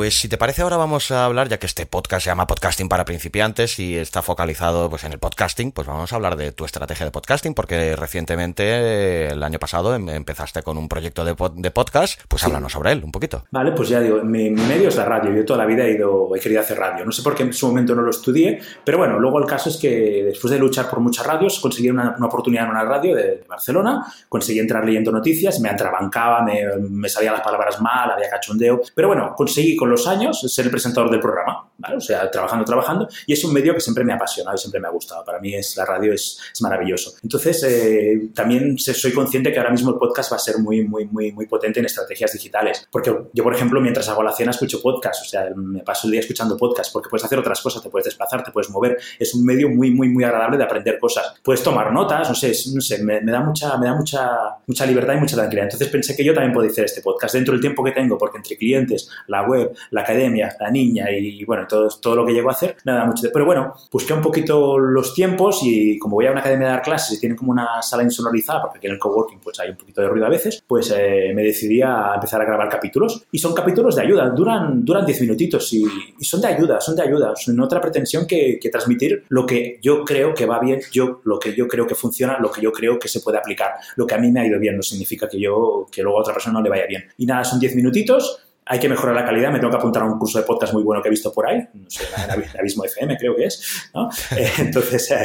[0.04, 2.90] Pues si te parece ahora vamos a hablar, ya que este podcast se llama Podcasting
[2.90, 6.66] para principiantes y está focalizado pues en el podcasting, pues vamos a hablar de tu
[6.66, 11.52] estrategia de podcasting, porque recientemente, el año pasado, em, empezaste con un proyecto de, pod
[11.54, 12.46] de podcast, pues sí.
[12.46, 13.46] háblanos sobre él un poquito.
[13.50, 15.92] Vale, pues ya digo, mi, mi, medio es la radio, yo toda la vida he
[15.92, 18.60] ido, he querido hacer radio, no sé por qué en su momento no lo estudié,
[18.84, 22.14] pero bueno, luego el caso es que después de luchar por muchas radios, conseguí una,
[22.18, 26.62] una oportunidad en una radio de, de, Barcelona, conseguí entrar leyendo noticias, me atrabancaba, me,
[26.90, 30.70] me salían las palabras mal, había cachondeo, pero bueno, conseguí con los años ser el
[30.70, 31.68] presentador del programa.
[31.96, 34.80] O sea, trabajando, trabajando, y es un medio que siempre me ha apasionado y siempre
[34.80, 35.24] me ha gustado.
[35.24, 37.14] Para mí es la radio es, maravilloso.
[37.22, 41.06] Entonces, eh, también soy consciente que ahora mismo el podcast va a ser muy, muy,
[41.06, 42.88] muy, muy potente en estrategias digitales.
[42.90, 46.12] Porque yo, por ejemplo, mientras hago la cena escucho podcast, o sea, me paso el
[46.12, 48.98] día escuchando podcast, porque puedes hacer otras cosas, te puedes desplazar, te puedes mover.
[49.18, 51.34] Es un medio muy, muy, muy agradable de aprender cosas.
[51.42, 54.30] Puedes tomar notas, no sé, no sé me, me da, mucha, me da mucha,
[54.66, 55.66] mucha libertad y mucha tranquilidad.
[55.66, 58.38] Entonces pensé que yo también podía hacer este podcast dentro del tiempo que tengo, porque
[58.38, 62.48] entre clientes, la web, la academia, la niña y, bueno, todo, todo lo que llego
[62.48, 63.22] a hacer, nada mucho.
[63.22, 66.70] De, pero bueno, busqué un poquito los tiempos y como voy a una academia a
[66.72, 69.70] dar clases y tiene como una sala insonorizada, porque aquí en el coworking pues hay
[69.70, 73.24] un poquito de ruido a veces, pues eh, me decidí a empezar a grabar capítulos.
[73.30, 75.84] Y son capítulos de ayuda, duran, duran 10 minutitos y,
[76.20, 80.04] son de ayuda, son de ayuda, sin otra pretensión que, que transmitir lo que yo
[80.04, 82.98] creo que va bien, yo, lo que yo creo que funciona, lo que yo creo
[82.98, 83.72] que se puede aplicar.
[83.96, 86.22] Lo que a mí me ha ido bien no significa que yo, que luego a
[86.22, 87.04] otra persona no le vaya bien.
[87.18, 90.06] Y nada, son 10 minutitos hay que mejorar la calidad, me tengo que apuntar a
[90.06, 92.84] un curso de podcast muy bueno que he visto por ahí, no sé, el Abismo
[92.84, 94.08] FM creo que es, ¿no?
[94.36, 95.24] Eh, entonces eh,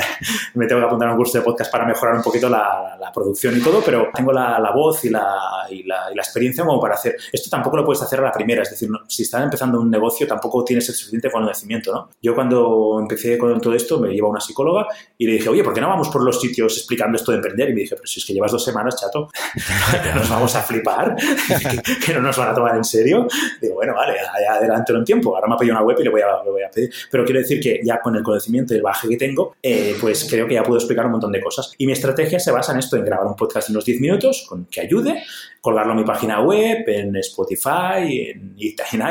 [0.53, 3.11] me tengo que apuntar a un curso de podcast para mejorar un poquito la, la
[3.11, 6.79] producción y todo, pero tengo la, la voz y la, y, y la, experiencia como
[6.79, 7.15] para hacer.
[7.31, 9.89] Esto tampoco lo puedes hacer a la primera, es decir, no, si estás empezando un
[9.89, 12.09] negocio tampoco tienes el suficiente conocimiento, ¿no?
[12.21, 15.73] Yo cuando empecé con todo esto me lleva una psicóloga y le dije, oye, ¿por
[15.73, 17.69] qué no vamos por los sitios explicando esto de emprender?
[17.69, 19.29] Y me dije, pero si es que llevas dos semanas, chato,
[20.15, 21.15] nos vamos a flipar,
[22.05, 23.27] que no nos van a tomar en serio.
[23.61, 24.15] Digo, bueno, vale,
[24.49, 26.69] adelante un tiempo, ahora me ha pedido una web y le voy, a, voy a
[26.69, 26.91] pedir.
[27.11, 30.27] Pero quiero decir que ya con el conocimiento y el baje que tengo, eh, pues
[30.29, 31.73] creo que ya puedo explicar un montón de cosas.
[31.77, 34.45] Y mi estrategia se basa en esto, en grabar un podcast en unos 10 minutos,
[34.47, 35.23] con, que ayude,
[35.61, 38.55] colgarlo en mi página web, en Spotify, en,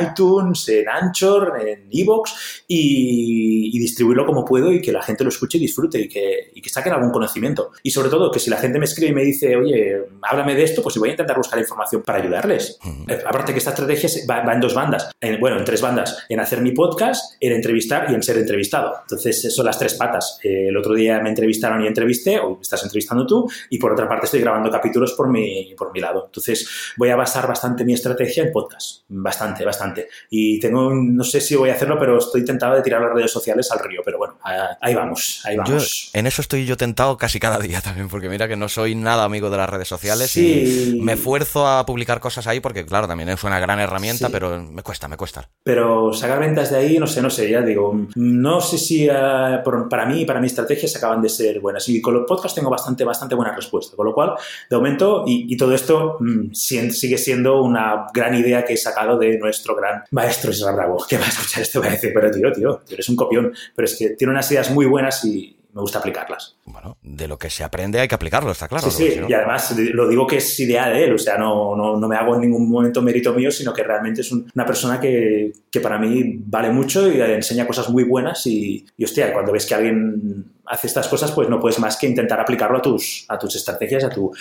[0.02, 5.30] iTunes, en Anchor, en Evox y, y, distribuirlo como puedo y que la gente lo
[5.30, 7.70] escuche y disfrute y que, y que saquen algún conocimiento.
[7.82, 10.64] Y sobre todo que si la gente me escribe y me dice, oye, háblame de
[10.64, 12.78] esto, pues voy a intentar buscar información para ayudarles.
[13.06, 16.60] Eh, aparte que esta estrategia va, en dos bandas, bueno, en tres bandas, en hacer
[16.60, 18.96] mi podcast, en entrevistar y en ser entrevistado.
[19.02, 20.38] Entonces, son las tres patas.
[20.42, 24.08] Eh, el otro día me entrevistaron y entrevisté, hoy estás entrevistando tú, y por otra
[24.08, 26.24] parte estoy grabando capítulos por mi, por mi lado.
[26.26, 29.02] Entonces, voy a basar bastante mi estrategia en podcast.
[29.08, 30.08] Bastante, bastante.
[30.30, 33.30] Y tengo, no sé si voy a hacerlo, pero estoy tentado de tirar las redes
[33.30, 34.02] sociales al río.
[34.04, 34.38] Pero bueno,
[34.80, 36.10] ahí vamos, ahí vamos.
[36.12, 39.24] en eso estoy yo tentado casi cada día también, porque mira que no soy nada
[39.24, 43.28] amigo de las redes sociales y me esfuerzo a publicar cosas ahí porque, claro, también
[43.28, 43.97] es una gran herramienta,
[44.30, 45.48] pero me cuesta, me cuesta.
[45.62, 49.62] Pero sacar ventas de ahí, no sé, no sé, ya digo, no sé si uh,
[49.88, 51.88] para mí, para mi estrategia se acaban de ser buenas.
[51.88, 53.96] Y con los podcasts tengo bastante, bastante buena respuesta.
[53.96, 54.34] Con lo cual,
[54.70, 59.18] de momento, y, y todo esto mmm, sigue siendo una gran idea que he sacado
[59.18, 62.12] de nuestro gran maestro Israel Bravo, que va a escuchar esto y va a decir,
[62.14, 63.52] pero tío, tío, eres un copión.
[63.74, 66.56] Pero es que tiene unas ideas muy buenas y, me gusta aplicarlas.
[66.64, 68.90] Bueno, de lo que se aprende hay que aplicarlo, está claro.
[68.90, 71.96] Sí, sí, y además lo digo que es idea de él, o sea, no, no,
[71.96, 75.52] no, me hago en ningún momento mérito mío, sino que realmente es una persona que,
[75.70, 79.66] que, para mí vale mucho y enseña cosas muy buenas y, y hostia, cuando ves
[79.66, 83.38] que alguien hace estas cosas, pues no puedes más que intentar aplicarlo a tus, a
[83.38, 84.32] tus estrategias, a tu,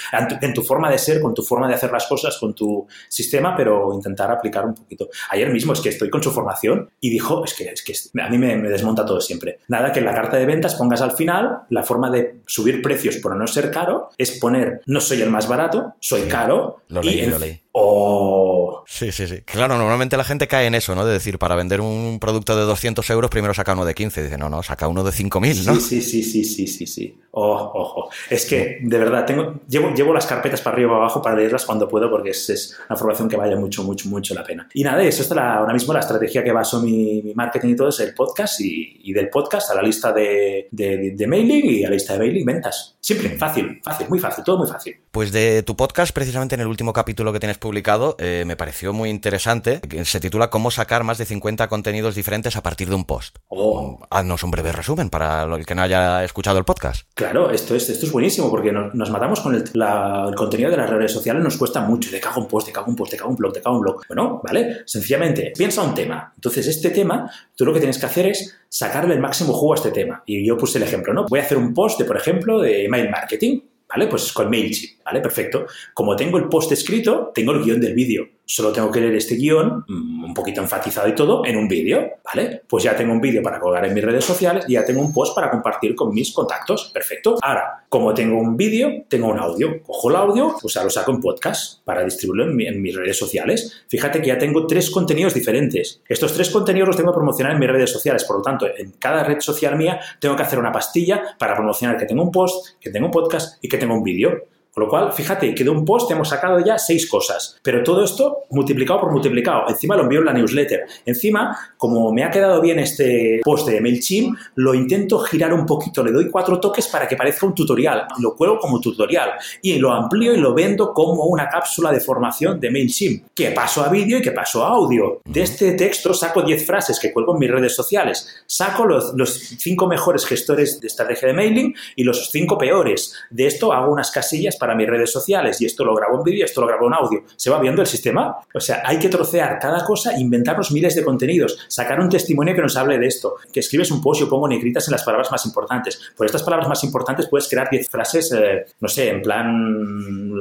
[0.42, 3.56] en tu forma de ser, con tu forma de hacer las cosas, con tu sistema,
[3.56, 5.10] pero intentar aplicar un poquito.
[5.30, 8.30] Ayer mismo es que estoy con su formación y dijo, es que, es que a
[8.30, 9.60] mí me, me desmonta todo siempre.
[9.68, 13.18] Nada que en la carta de ventas pongas al final la forma de subir precios
[13.18, 16.78] por no ser caro es poner no soy el más barato, soy caro.
[16.90, 17.62] Lo leí, lo leí.
[17.80, 18.84] O...
[18.88, 19.42] Sí, sí, sí.
[19.42, 21.06] Claro, normalmente la gente cae en eso, ¿no?
[21.06, 24.24] De decir, para vender un producto de 200 euros, primero saca uno de 15.
[24.24, 25.76] Dice, no, no, saca uno de 5.000, ¿no?
[25.76, 27.20] Sí, sí, sí, sí, sí, sí.
[27.40, 28.10] Oh, ojo.
[28.32, 31.36] Es que, de verdad, tengo, llevo, llevo las carpetas para arriba y para abajo para
[31.36, 34.68] leerlas cuando puedo porque es, es, una formación que vale mucho, mucho, mucho la pena.
[34.74, 37.76] Y nada, eso es la, ahora mismo la estrategia que baso mi, mi, marketing y
[37.76, 41.64] todo es el podcast y, y del podcast a la lista de, de, de, mailing
[41.64, 42.98] y a la lista de mailing ventas.
[43.00, 44.96] Simple, fácil, fácil, muy fácil, todo muy fácil.
[45.12, 48.94] Pues de tu podcast, precisamente en el último capítulo que tienes publicado, eh, me pareció
[48.94, 49.82] muy interesante.
[50.06, 53.40] Se titula Cómo sacar más de 50 contenidos diferentes a partir de un post.
[53.50, 54.00] Oh.
[54.10, 57.06] Haznos un breve resumen para el que no haya escuchado el podcast.
[57.14, 60.72] Claro, esto es, esto es buenísimo porque nos, nos matamos con el, la, el, contenido
[60.72, 62.10] de las redes sociales, nos cuesta mucho.
[62.10, 63.82] Te cago un post, te cago un post, te cago un blog, te cago un
[63.82, 64.02] blog.
[64.08, 64.84] Bueno, ¿vale?
[64.86, 66.32] Sencillamente, piensa un tema.
[66.36, 69.76] Entonces, este tema, tú lo que tienes que hacer es sacarle el máximo jugo a
[69.76, 70.24] este tema.
[70.26, 71.26] Y yo puse el ejemplo, ¿no?
[71.30, 73.60] Voy a hacer un post de, por ejemplo, de email marketing.
[73.90, 74.08] ¿Vale?
[74.08, 75.22] Pues con MailChimp, ¿vale?
[75.22, 75.68] Perfecto.
[75.94, 78.37] Como tengo el post escrito, tengo el guion del vídeo.
[78.50, 82.62] Solo tengo que leer este guion, un poquito enfatizado y todo, en un vídeo, ¿vale?
[82.66, 85.14] Pues ya tengo un vídeo para colgar en mis redes sociales y ya tengo un
[85.14, 86.90] post para compartir con mis contactos.
[86.94, 87.36] Perfecto.
[87.42, 89.84] Ahora, como tengo un vídeo, tengo un audio.
[89.84, 92.96] Cojo el audio, o sea, lo saco en podcast para distribuirlo en, mi, en mis
[92.96, 93.84] redes sociales.
[93.90, 96.02] Fíjate que ya tengo tres contenidos diferentes.
[96.08, 98.24] Estos tres contenidos los tengo que promocionar en mis redes sociales.
[98.24, 101.98] Por lo tanto, en cada red social mía tengo que hacer una pastilla para promocionar
[101.98, 104.42] que tengo un post, que tengo un podcast y que tengo un vídeo.
[104.78, 108.04] Con lo cual, fíjate que de un post hemos sacado ya seis cosas, pero todo
[108.04, 109.68] esto multiplicado por multiplicado.
[109.68, 110.82] Encima lo envío en la newsletter.
[111.04, 116.04] Encima, como me ha quedado bien este post de MailChimp, lo intento girar un poquito,
[116.04, 118.06] le doy cuatro toques para que parezca un tutorial.
[118.20, 119.32] Lo cuelgo como tutorial
[119.64, 123.84] y lo amplío y lo vendo como una cápsula de formación de MailChimp, que paso
[123.84, 125.22] a vídeo y que paso a audio.
[125.26, 128.44] De este texto saco 10 frases que cuelgo en mis redes sociales.
[128.46, 133.16] Saco los, los cinco mejores gestores de estrategia de mailing y los cinco peores.
[133.32, 136.24] De esto hago unas casillas para para mis redes sociales y esto lo grabo en
[136.24, 137.24] vídeo, esto lo grabo en audio.
[137.38, 138.38] ¿Se va viendo el sistema?
[138.54, 142.62] O sea, hay que trocear cada cosa, inventarnos miles de contenidos, sacar un testimonio que
[142.62, 145.46] nos hable de esto, que escribes un post yo pongo negritas en las palabras más
[145.46, 146.02] importantes.
[146.18, 150.34] Por estas palabras más importantes puedes crear 10 frases, eh, no sé, en plan,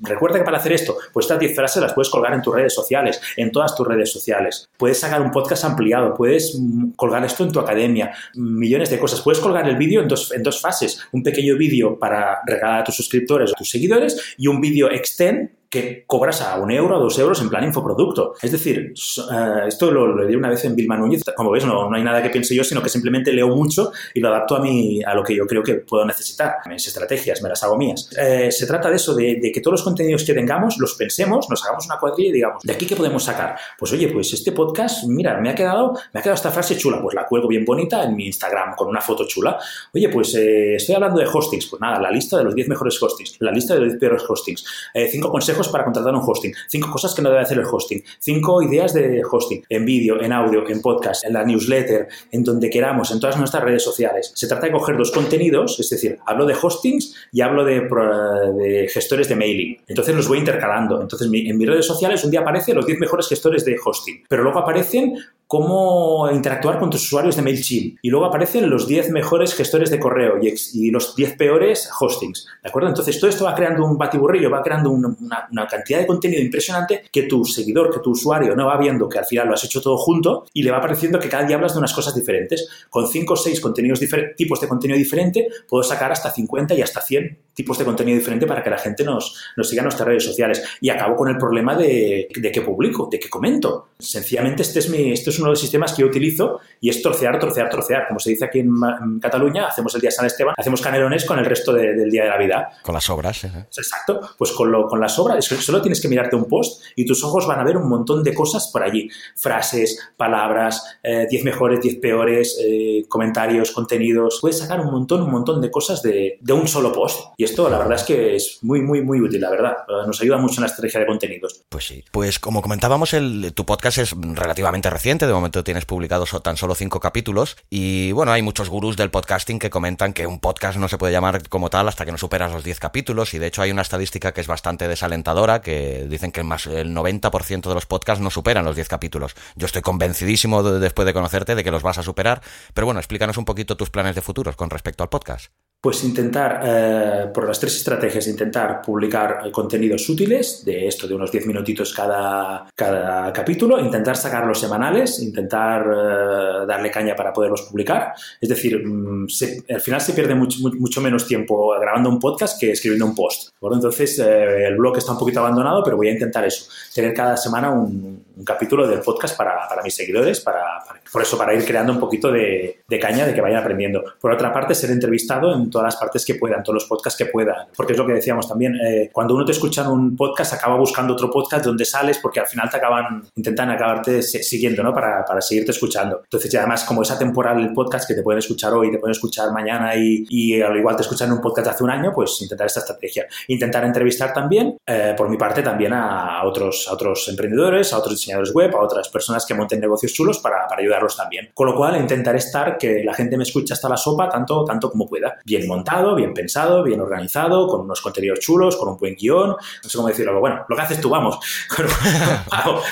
[0.00, 2.72] recuerda que para hacer esto, pues estas 10 frases las puedes colgar en tus redes
[2.72, 4.66] sociales, en todas tus redes sociales.
[4.78, 6.58] Puedes sacar un podcast ampliado, puedes
[6.96, 9.20] colgar esto en tu academia, millones de cosas.
[9.20, 12.84] Puedes colgar el vídeo en dos, en dos fases, un pequeño vídeo para regalar a
[12.84, 17.40] tus suscriptores seguidores y un vídeo extend que cobras a un euro o dos euros
[17.42, 18.34] en plan infoproducto.
[18.40, 21.22] Es decir, uh, esto lo, lo leí una vez en Vilma Núñez.
[21.36, 24.20] Como ves, no, no, hay nada que piense yo, sino que simplemente leo mucho y
[24.20, 26.58] lo adapto a, mi, a lo que yo creo que puedo necesitar.
[26.68, 28.08] Mis estrategias, me las hago mías.
[28.16, 31.50] Eh, se trata de eso, de, de, que todos los contenidos que tengamos los pensemos,
[31.50, 33.58] nos hagamos una cuadrilla y digamos, ¿de aquí qué podemos sacar?
[33.76, 37.02] Pues oye, pues este podcast, mira, me ha quedado, me ha quedado esta frase chula,
[37.02, 39.58] pues la cuelgo bien bonita en mi Instagram con una foto chula.
[39.92, 43.02] Oye, pues eh, estoy hablando de hostings, pues nada, la lista de los 10 mejores
[43.02, 44.64] hostings, la lista de los 10 peores hostings,
[44.94, 48.02] eh, cinco consejos para contratar un hosting, cinco cosas que no debe hacer el hosting,
[48.18, 52.70] cinco ideas de hosting, en vídeo, en audio, en podcast, en la newsletter, en donde
[52.70, 54.32] queramos, en todas nuestras redes sociales.
[54.34, 59.28] Se trata de coger dos contenidos, es decir, hablo de hostings y hablo de gestores
[59.28, 59.78] de mailing.
[59.86, 61.00] Entonces los voy intercalando.
[61.00, 64.42] Entonces en mis redes sociales un día aparecen los 10 mejores gestores de hosting, pero
[64.42, 65.14] luego aparecen
[65.46, 67.98] cómo interactuar con tus usuarios de MailChimp.
[68.02, 72.46] Y luego aparecen los 10 mejores gestores de correo y, los 10 peores hostings.
[72.62, 72.88] ¿De acuerdo?
[72.88, 77.22] Entonces todo esto va creando un batiburrillo, va creando una, cantidad de contenido impresionante que
[77.24, 79.96] tu seguidor, que tu usuario no va viendo que al final lo has hecho todo
[79.96, 82.68] junto y le va pareciendo que cada día hablas de unas cosas diferentes.
[82.88, 84.00] Con 5 o 6 contenidos
[84.36, 88.46] tipos de contenido diferente puedo sacar hasta 50 y hasta 100 tipos de contenido diferente
[88.46, 90.62] para que la gente nos, nos siga en nuestras redes sociales.
[90.80, 93.88] Y acabo con el problema de, de qué publico, de qué comento.
[93.98, 97.02] Sencillamente este es, mi, este es uno de los sistemas que yo utilizo y es
[97.02, 98.06] trocear, trocear, trocear.
[98.08, 98.74] Como se dice aquí en,
[99.20, 102.38] Cataluña, hacemos el día San Esteban, hacemos canelones con el resto del día de la
[102.38, 102.70] vida.
[102.82, 103.44] Con las obras.
[103.44, 104.20] Exacto.
[104.36, 107.46] Pues con, lo, con las obras, solo tienes que mirarte un post y tus ojos
[107.46, 109.08] van a ver un montón de cosas por allí.
[109.36, 114.38] Frases, palabras, 10 eh, mejores, 10 peores, eh, comentarios, contenidos.
[114.40, 117.32] Puedes sacar un montón, un montón de cosas de, de un solo post.
[117.36, 119.76] Y esto, la verdad es que es muy, muy, muy útil, la verdad.
[120.06, 121.62] Nos ayuda mucho en la estrategia de contenidos.
[121.68, 122.04] Pues sí.
[122.10, 125.23] Pues como comentábamos, el, tu podcast es relativamente reciente.
[125.26, 127.56] De momento tienes publicado tan solo cinco capítulos.
[127.70, 131.14] Y bueno, hay muchos gurús del podcasting que comentan que un podcast no se puede
[131.14, 133.32] llamar como tal hasta que no superas los 10 capítulos.
[133.32, 136.94] Y de hecho hay una estadística que es bastante desalentadora, que dicen que más el
[136.94, 139.34] 90% de los podcasts no superan los 10 capítulos.
[139.56, 142.42] Yo estoy convencidísimo después de conocerte de que los vas a superar.
[142.74, 145.50] Pero bueno, explícanos un poquito tus planes de futuros con respecto al podcast.
[145.84, 151.14] Pues intentar, eh, por las tres estrategias, intentar publicar eh, contenidos útiles, de esto de
[151.14, 157.68] unos 10 minutitos cada, cada capítulo, intentar sacarlos semanales, intentar eh, darle caña para poderlos
[157.70, 158.14] publicar.
[158.40, 159.26] Es decir, mm,
[159.74, 163.50] al final se pierde mucho, mucho, menos tiempo grabando un podcast que escribiendo un post.
[163.60, 166.64] Entonces, el blog está un poquito abandonado, pero voy a intentar eso,
[166.94, 170.82] tener cada semana un, capítulo del podcast para, para mis seguidores, para,
[171.12, 174.02] por eso, para ir creando un poquito de, de caña, de que vayan aprendiendo.
[174.20, 177.26] Por otra parte, ser entrevistado en todas las partes que puedan, todos los podcasts que
[177.26, 177.68] puedan.
[177.76, 180.76] Porque es lo que decíamos también, eh, cuando uno te escucha en un podcast, acaba
[180.76, 184.92] buscando otro podcast donde sales porque al final te acaban, intentan acabarte siguiendo, ¿no?
[184.92, 186.22] Para, para seguirte escuchando.
[186.24, 189.12] Entonces, ya además, como esa temporal el podcast que te pueden escuchar hoy, te pueden
[189.12, 192.40] escuchar mañana y, y al igual te escuchan en un podcast hace un año, pues
[192.42, 193.26] intentar esta estrategia.
[193.48, 198.23] Intentar entrevistar también, eh, por mi parte, también a otros, a otros emprendedores, a otros
[198.24, 201.50] diseñadores web, a otras personas que monten negocios chulos para, para ayudarlos también.
[201.54, 204.90] Con lo cual, intentar estar que la gente me escuche hasta la sopa tanto, tanto
[204.90, 205.38] como pueda.
[205.44, 209.50] Bien montado bien pensado, bien organizado, con unos contenidos chulos, con un buen guion.
[209.50, 211.38] No sé cómo decirlo, bueno, lo que haces tú, vamos.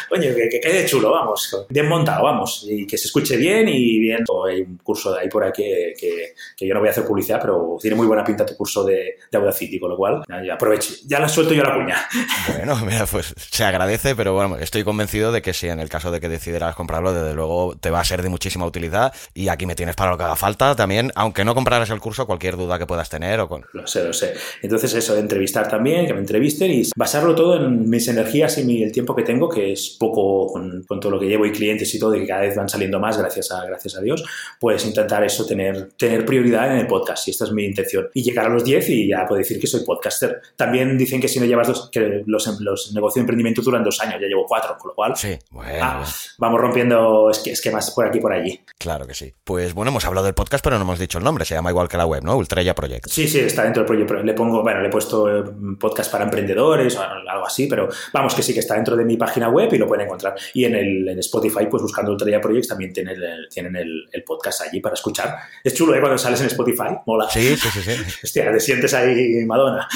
[0.09, 1.67] Coño, que, quede chulo, vamos.
[1.69, 2.67] Bien montado, vamos.
[2.69, 4.25] Y que se escuche bien y bien.
[4.49, 7.41] Hay un curso de ahí por ahí que, que, yo no voy a hacer publicidad,
[7.41, 10.95] pero tiene muy buena pinta tu curso de, de Audacity, con lo cual ya aprovecho.
[11.07, 11.97] Ya la suelto yo la cuña.
[12.57, 16.11] Bueno, mira, pues se agradece, pero bueno, estoy convencido de que si en el caso
[16.11, 19.67] de que decidieras comprarlo, desde luego te va a ser de muchísima utilidad y aquí
[19.67, 22.79] me tienes para lo que haga falta también, aunque no compraras el curso, cualquier duda
[22.79, 23.65] que puedas tener o con...
[23.73, 24.35] Lo sé, lo sé.
[24.63, 28.83] Entonces eso, de entrevistar también, que me entrevisten y basarlo todo en mis energías y
[28.83, 31.99] el tiempo que tengo, que es poco con, todo lo que llevo y clientes y
[31.99, 34.25] todo, y que cada vez van saliendo más, gracias a, gracias a Dios,
[34.59, 38.09] pues intentar eso, tener, tener prioridad en el podcast, y esta es mi intención.
[38.15, 40.41] Y llegar a los 10 y ya puedo decir que soy podcaster.
[40.57, 44.01] También dicen que si no llevas dos, que los, los negocios de emprendimiento duran dos
[44.01, 46.05] años, ya llevo cuatro, con lo cual sí, bueno, ah,
[46.39, 48.61] vamos rompiendo esquemas por aquí por allí.
[48.79, 49.33] Claro que sí.
[49.45, 51.89] Pues bueno, hemos hablado del podcast, pero no hemos dicho el nombre, se llama igual
[51.89, 52.37] que la web, ¿no?
[52.37, 53.09] Ultraya Project.
[53.09, 54.15] Sí, sí, está dentro del proyecto.
[54.15, 55.45] Le pongo, bueno, le he puesto eh,
[55.79, 59.17] podcast para emprendedores o algo así, pero vamos que sí que está dentro de mi
[59.17, 60.35] página web y lo pueden encontrar.
[60.55, 64.63] Y en, el, en Spotify, pues buscando Ultra Projects también tienen, el, tienen el, podcast
[64.63, 65.37] allí para escuchar.
[65.65, 66.01] Es chulo, ¿eh?
[66.01, 67.29] Cuando sales en Spotify, mola.
[67.31, 67.83] Sí, sí, sí.
[67.83, 68.03] sí.
[68.25, 69.89] Hostia, te sientes ahí Madonna.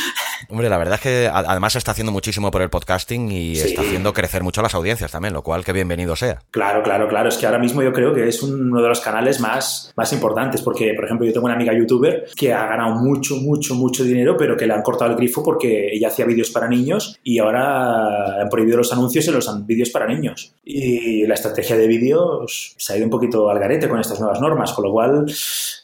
[0.48, 3.82] Hombre, la verdad es que además se está haciendo muchísimo por el podcasting y está
[3.82, 6.42] haciendo crecer mucho las audiencias también, lo cual que bienvenido sea.
[6.50, 7.28] Claro, claro, claro.
[7.28, 10.62] Es que ahora mismo yo creo que es uno de los canales más, más importantes
[10.62, 14.36] porque, por ejemplo, yo tengo una amiga youtuber que ha ganado mucho, mucho, mucho dinero,
[14.36, 18.42] pero que le han cortado el grifo porque ella hacía vídeos para niños y ahora
[18.42, 20.54] han prohibido los anuncios en los vídeos para niños.
[20.64, 24.40] Y la estrategia de vídeos se ha ido un poquito al garete con estas nuevas
[24.40, 25.26] normas, con lo cual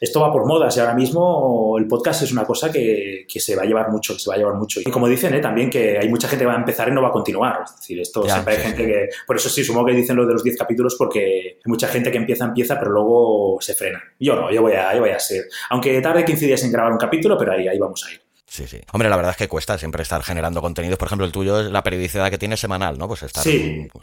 [0.00, 3.56] esto va por modas y ahora mismo el podcast es una cosa que, que se
[3.56, 4.80] va a llevar mucho, que se va a llevar mucho.
[4.80, 5.40] Y como dicen, ¿eh?
[5.40, 7.60] también que hay mucha gente que va a empezar y no va a continuar.
[7.64, 9.08] Es decir, esto siempre hay gente que...
[9.26, 12.10] Por eso sí, supongo que dicen lo de los 10 capítulos porque hay mucha gente
[12.10, 14.02] que empieza, empieza, pero luego se frena.
[14.18, 15.44] Yo no, yo voy a, yo voy a ser...
[15.70, 18.20] Aunque tarde 15 días en grabar un capítulo, pero ahí, ahí vamos a ir.
[18.52, 18.78] Sí, sí.
[18.92, 20.98] Hombre, la verdad es que cuesta siempre estar generando contenidos.
[20.98, 23.08] Por ejemplo, el tuyo es la periodicidad que tiene semanal, ¿no?
[23.08, 23.42] Pues estar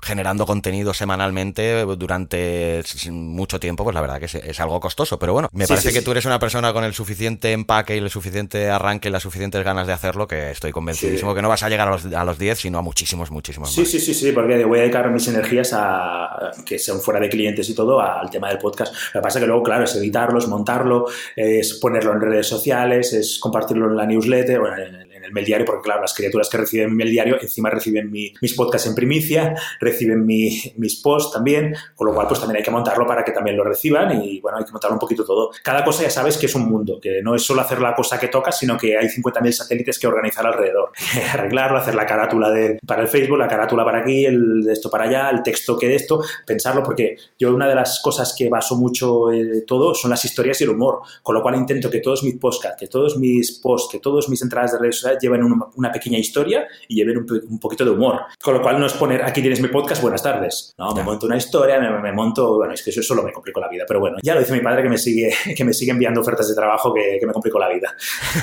[0.01, 2.81] generando contenido semanalmente durante
[3.11, 5.19] mucho tiempo, pues la verdad que es, algo costoso.
[5.19, 8.09] Pero bueno, me parece que tú eres una persona con el suficiente empaque y el
[8.09, 11.69] suficiente arranque y las suficientes ganas de hacerlo que estoy convencidísimo que no vas a
[11.69, 14.65] llegar a los, a los 10, sino a muchísimos, muchísimos sí, Sí, sí, sí, porque
[14.65, 18.49] voy a dedicar mis energías a que sean fuera de clientes y todo al tema
[18.49, 18.95] del podcast.
[19.13, 22.47] Lo que pasa es que luego, claro, es editarlo, es montarlo, es ponerlo en redes
[22.47, 25.08] sociales, es compartirlo en la newsletter 对对，我来来来。
[25.35, 29.55] El diario, porque claro, las criaturas que reciben mail diario encima reciben mis podcasts en primicia,
[29.79, 33.57] reciben mis posts también, con lo cual pues también hay que montarlo para que también
[33.57, 35.51] lo reciban y bueno, hay que montarlo un poquito todo.
[35.63, 38.19] Cada cosa ya sabes que es un mundo, que no es solo hacer la cosa
[38.19, 40.91] que toca, sino que hay 50.000 satélites que organizar alrededor.
[41.33, 44.89] Arreglarlo, hacer la carátula de, para el Facebook, la carátula para aquí, el de esto
[44.89, 48.49] para allá, el texto que de esto, pensarlo, porque yo una de las cosas que
[48.49, 51.99] baso mucho eh, todo son las historias y el humor, con lo cual intento que
[51.99, 55.43] todos mis podcasts, que todos mis posts, que todos mis entradas de redes sociales lleven
[55.75, 58.21] una, pequeña historia y lleven un, poquito de humor.
[58.41, 60.73] Con lo cual no es poner, aquí tienes mi podcast, buenas tardes.
[60.77, 63.67] No, me monto una historia, me, monto, bueno, es que eso solo me complicó la
[63.67, 66.21] vida, pero bueno, ya lo dice mi padre que me sigue, que me sigue enviando
[66.21, 67.95] ofertas de trabajo que, me complicó la vida.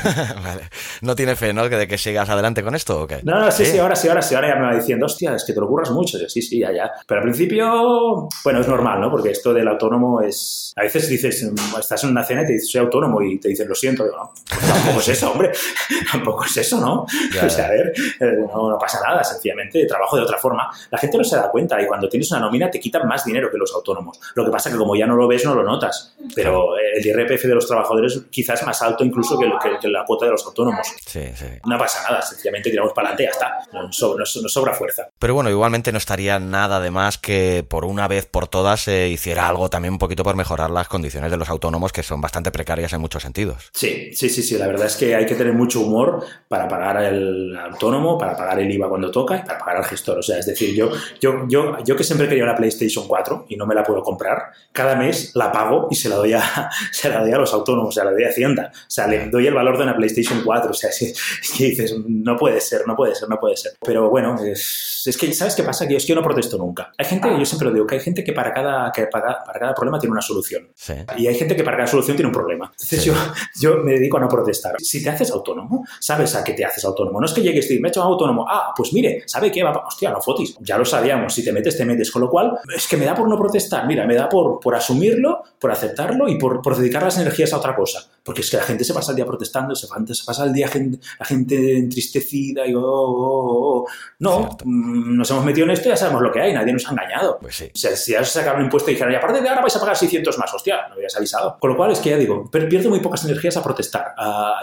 [0.43, 0.63] vale.
[1.01, 1.69] No tiene fe, ¿no?
[1.69, 3.21] De que sigas adelante con esto o qué?
[3.23, 5.45] No, no, sí, sí, ahora sí, ahora sí, ahora ya me va diciendo, hostia, es
[5.45, 6.19] que te lo curras mucho.
[6.29, 6.91] sí, sí, ya, ya.
[7.07, 9.11] Pero al principio, bueno, es normal, ¿no?
[9.11, 12.71] Porque esto del autónomo es, a veces dices, estás en una cena y te dices,
[12.71, 15.53] soy autónomo y te dicen, lo siento, no, pues tampoco es eso, hombre.
[16.13, 17.07] Tampoco es eso, ¿no?
[17.47, 20.69] O sea, a ver, eh, no, pasa nada, sencillamente trabajo de otra forma.
[20.91, 23.51] La gente no se da cuenta y cuando tienes una nómina te quitan más dinero
[23.51, 24.19] que los autónomos.
[24.35, 26.17] Lo que pasa es que como ya no lo ves, no lo notas.
[26.35, 29.47] Pero el IRPF de los trabajadores quizás es más alto incluso que,
[29.89, 30.87] la cuota de los autónomos.
[31.07, 31.47] Sí, sí.
[31.65, 33.59] No pasa nada, sencillamente tiramos para adelante y ya está.
[33.73, 35.09] Nos sobra, fuerza.
[35.19, 39.09] Pero bueno, igualmente no estaría nada de más que por una vez por todas se
[39.09, 42.51] hiciera algo también un poquito por mejorar las condiciones de los autónomos que son bastante
[42.51, 43.71] precarias en muchos sentidos.
[43.73, 44.59] Sí, sí, sí, sí.
[44.59, 48.59] La verdad es que hay que tener mucho humor para pagar el autónomo, para pagar
[48.59, 50.19] el IVA cuando toca y para pagar al gestor.
[50.19, 50.91] O sea, es decir, yo,
[51.21, 54.53] yo, yo, yo que siempre quería una PlayStation 4 y no me la puedo comprar,
[54.73, 57.95] cada mes la pago y se la doy a, se la doy a los autónomos,
[57.95, 58.73] se la doy a Hacienda.
[58.75, 60.71] O sea, le doy el valor de una PlayStation 4.
[60.71, 60.99] O sea, es
[61.57, 63.73] que, dices, no puede ser, no puede ser, no puede ser.
[63.85, 65.87] Pero bueno, es, es que, ¿sabes qué pasa?
[65.87, 66.93] Que es que yo no protesto nunca.
[66.97, 69.59] Hay gente, yo siempre lo digo, que hay gente que para cada, que para, para
[69.59, 70.69] cada problema tiene una solución.
[71.17, 72.71] Y hay gente que para cada solución tiene un problema.
[72.73, 73.15] Entonces yo,
[73.61, 74.77] yo me dedico a no protestar.
[74.81, 77.21] Si te haces autónomo, sabes a qué te haces autónomo.
[77.21, 78.47] No es que llegues y me he hecho autónomo.
[78.49, 79.63] Ah, pues mire, ¿sabe qué?
[79.63, 80.57] Va, hostia, no fotis.
[80.61, 81.35] Ya lo sabíamos.
[81.35, 82.11] Si te metes, te metes.
[82.11, 83.87] Con lo cual, es que me da por no protestar.
[83.87, 87.59] Mira, me da por, por asumirlo, por aceptarlo y por, por dedicar las energías a
[87.59, 88.01] otra cosa.
[88.23, 90.69] Porque es que la gente se pasa el día protestando, se, pasa el día
[91.19, 93.87] la gente entristecida y oh, oh, oh,
[94.19, 96.87] No, mm, nos hemos metido en esto y ya sabemos lo que hay, nadie nos
[96.89, 97.39] ha engañado.
[97.41, 97.71] Pues sí.
[97.73, 99.77] O sea, si ya se sacaron un impuesto y dijeron, y aparte de ahora vais
[99.77, 101.57] a pagar 600 más, hostia, no habías avisado.
[101.61, 104.15] Con lo cual es que ya digo, pierdo muy pocas energías a protestar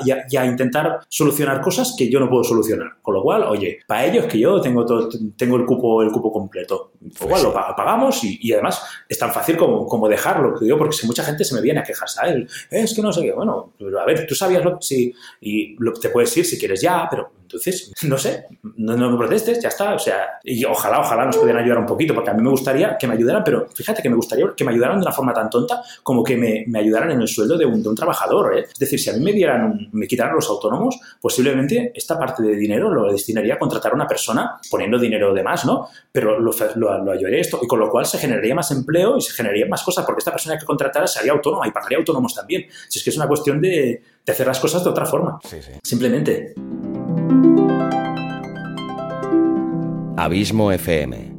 [0.06, 2.94] y, a, intentar solucionar cosas que yo no puedo solucionar.
[3.02, 6.32] Con lo cual, oye, para ellos que yo tengo todo, tengo el cupo, el cupo
[6.32, 6.92] completo.
[7.00, 11.24] Pues igual lo pagamos y, además es tan fácil como, como dejarlo, porque si mucha
[11.24, 14.06] gente se me viene a quejarse a él, es que no sé qué, bueno, a
[14.06, 17.94] ver, tú sabías lo sí, y lo, te puedes ir si quieres ya, pero entonces,
[18.04, 18.48] no sé,
[18.78, 19.94] no, no, protestes, ya está.
[19.94, 22.98] O sea, y ojalá, ojalá nos pudieran ayudar un poquito, porque a mí me gustaría
[22.98, 25.50] que me ayudaran, pero fíjate que me gustaría que me ayudaran de una forma tan
[25.50, 28.58] tonta como que me, me ayudaran en el sueldo de un, de un trabajador.
[28.58, 28.66] ¿eh?
[28.72, 32.56] Es decir, si a mí me dieran, me quitaran los autónomos, posiblemente esta parte de
[32.56, 35.90] dinero lo destinaría a contratar a una persona poniendo dinero de más, ¿no?
[36.12, 39.22] Pero lo, lo, lo ayudaría esto, y con lo cual se generaría más empleo y
[39.22, 42.66] se generaría más cosas, porque esta persona que contratara sería autónoma y pagaría autónomos también.
[42.90, 45.40] Si es que es una cuestión de, de hacer las cosas de otra forma.
[45.44, 45.72] Sí, sí.
[45.84, 46.54] Simplemente.
[50.16, 51.34] Abismo FM,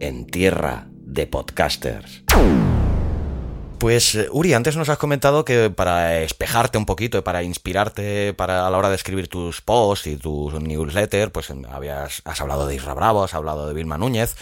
[0.00, 2.24] en tierra de podcasters.
[3.78, 8.66] Pues eh, Uri, antes nos has comentado que para espejarte un poquito para inspirarte para
[8.66, 12.74] a la hora de escribir tus posts y tus newsletter, pues habías has hablado de
[12.74, 14.34] Isra Bravo, has hablado de Vilma Núñez.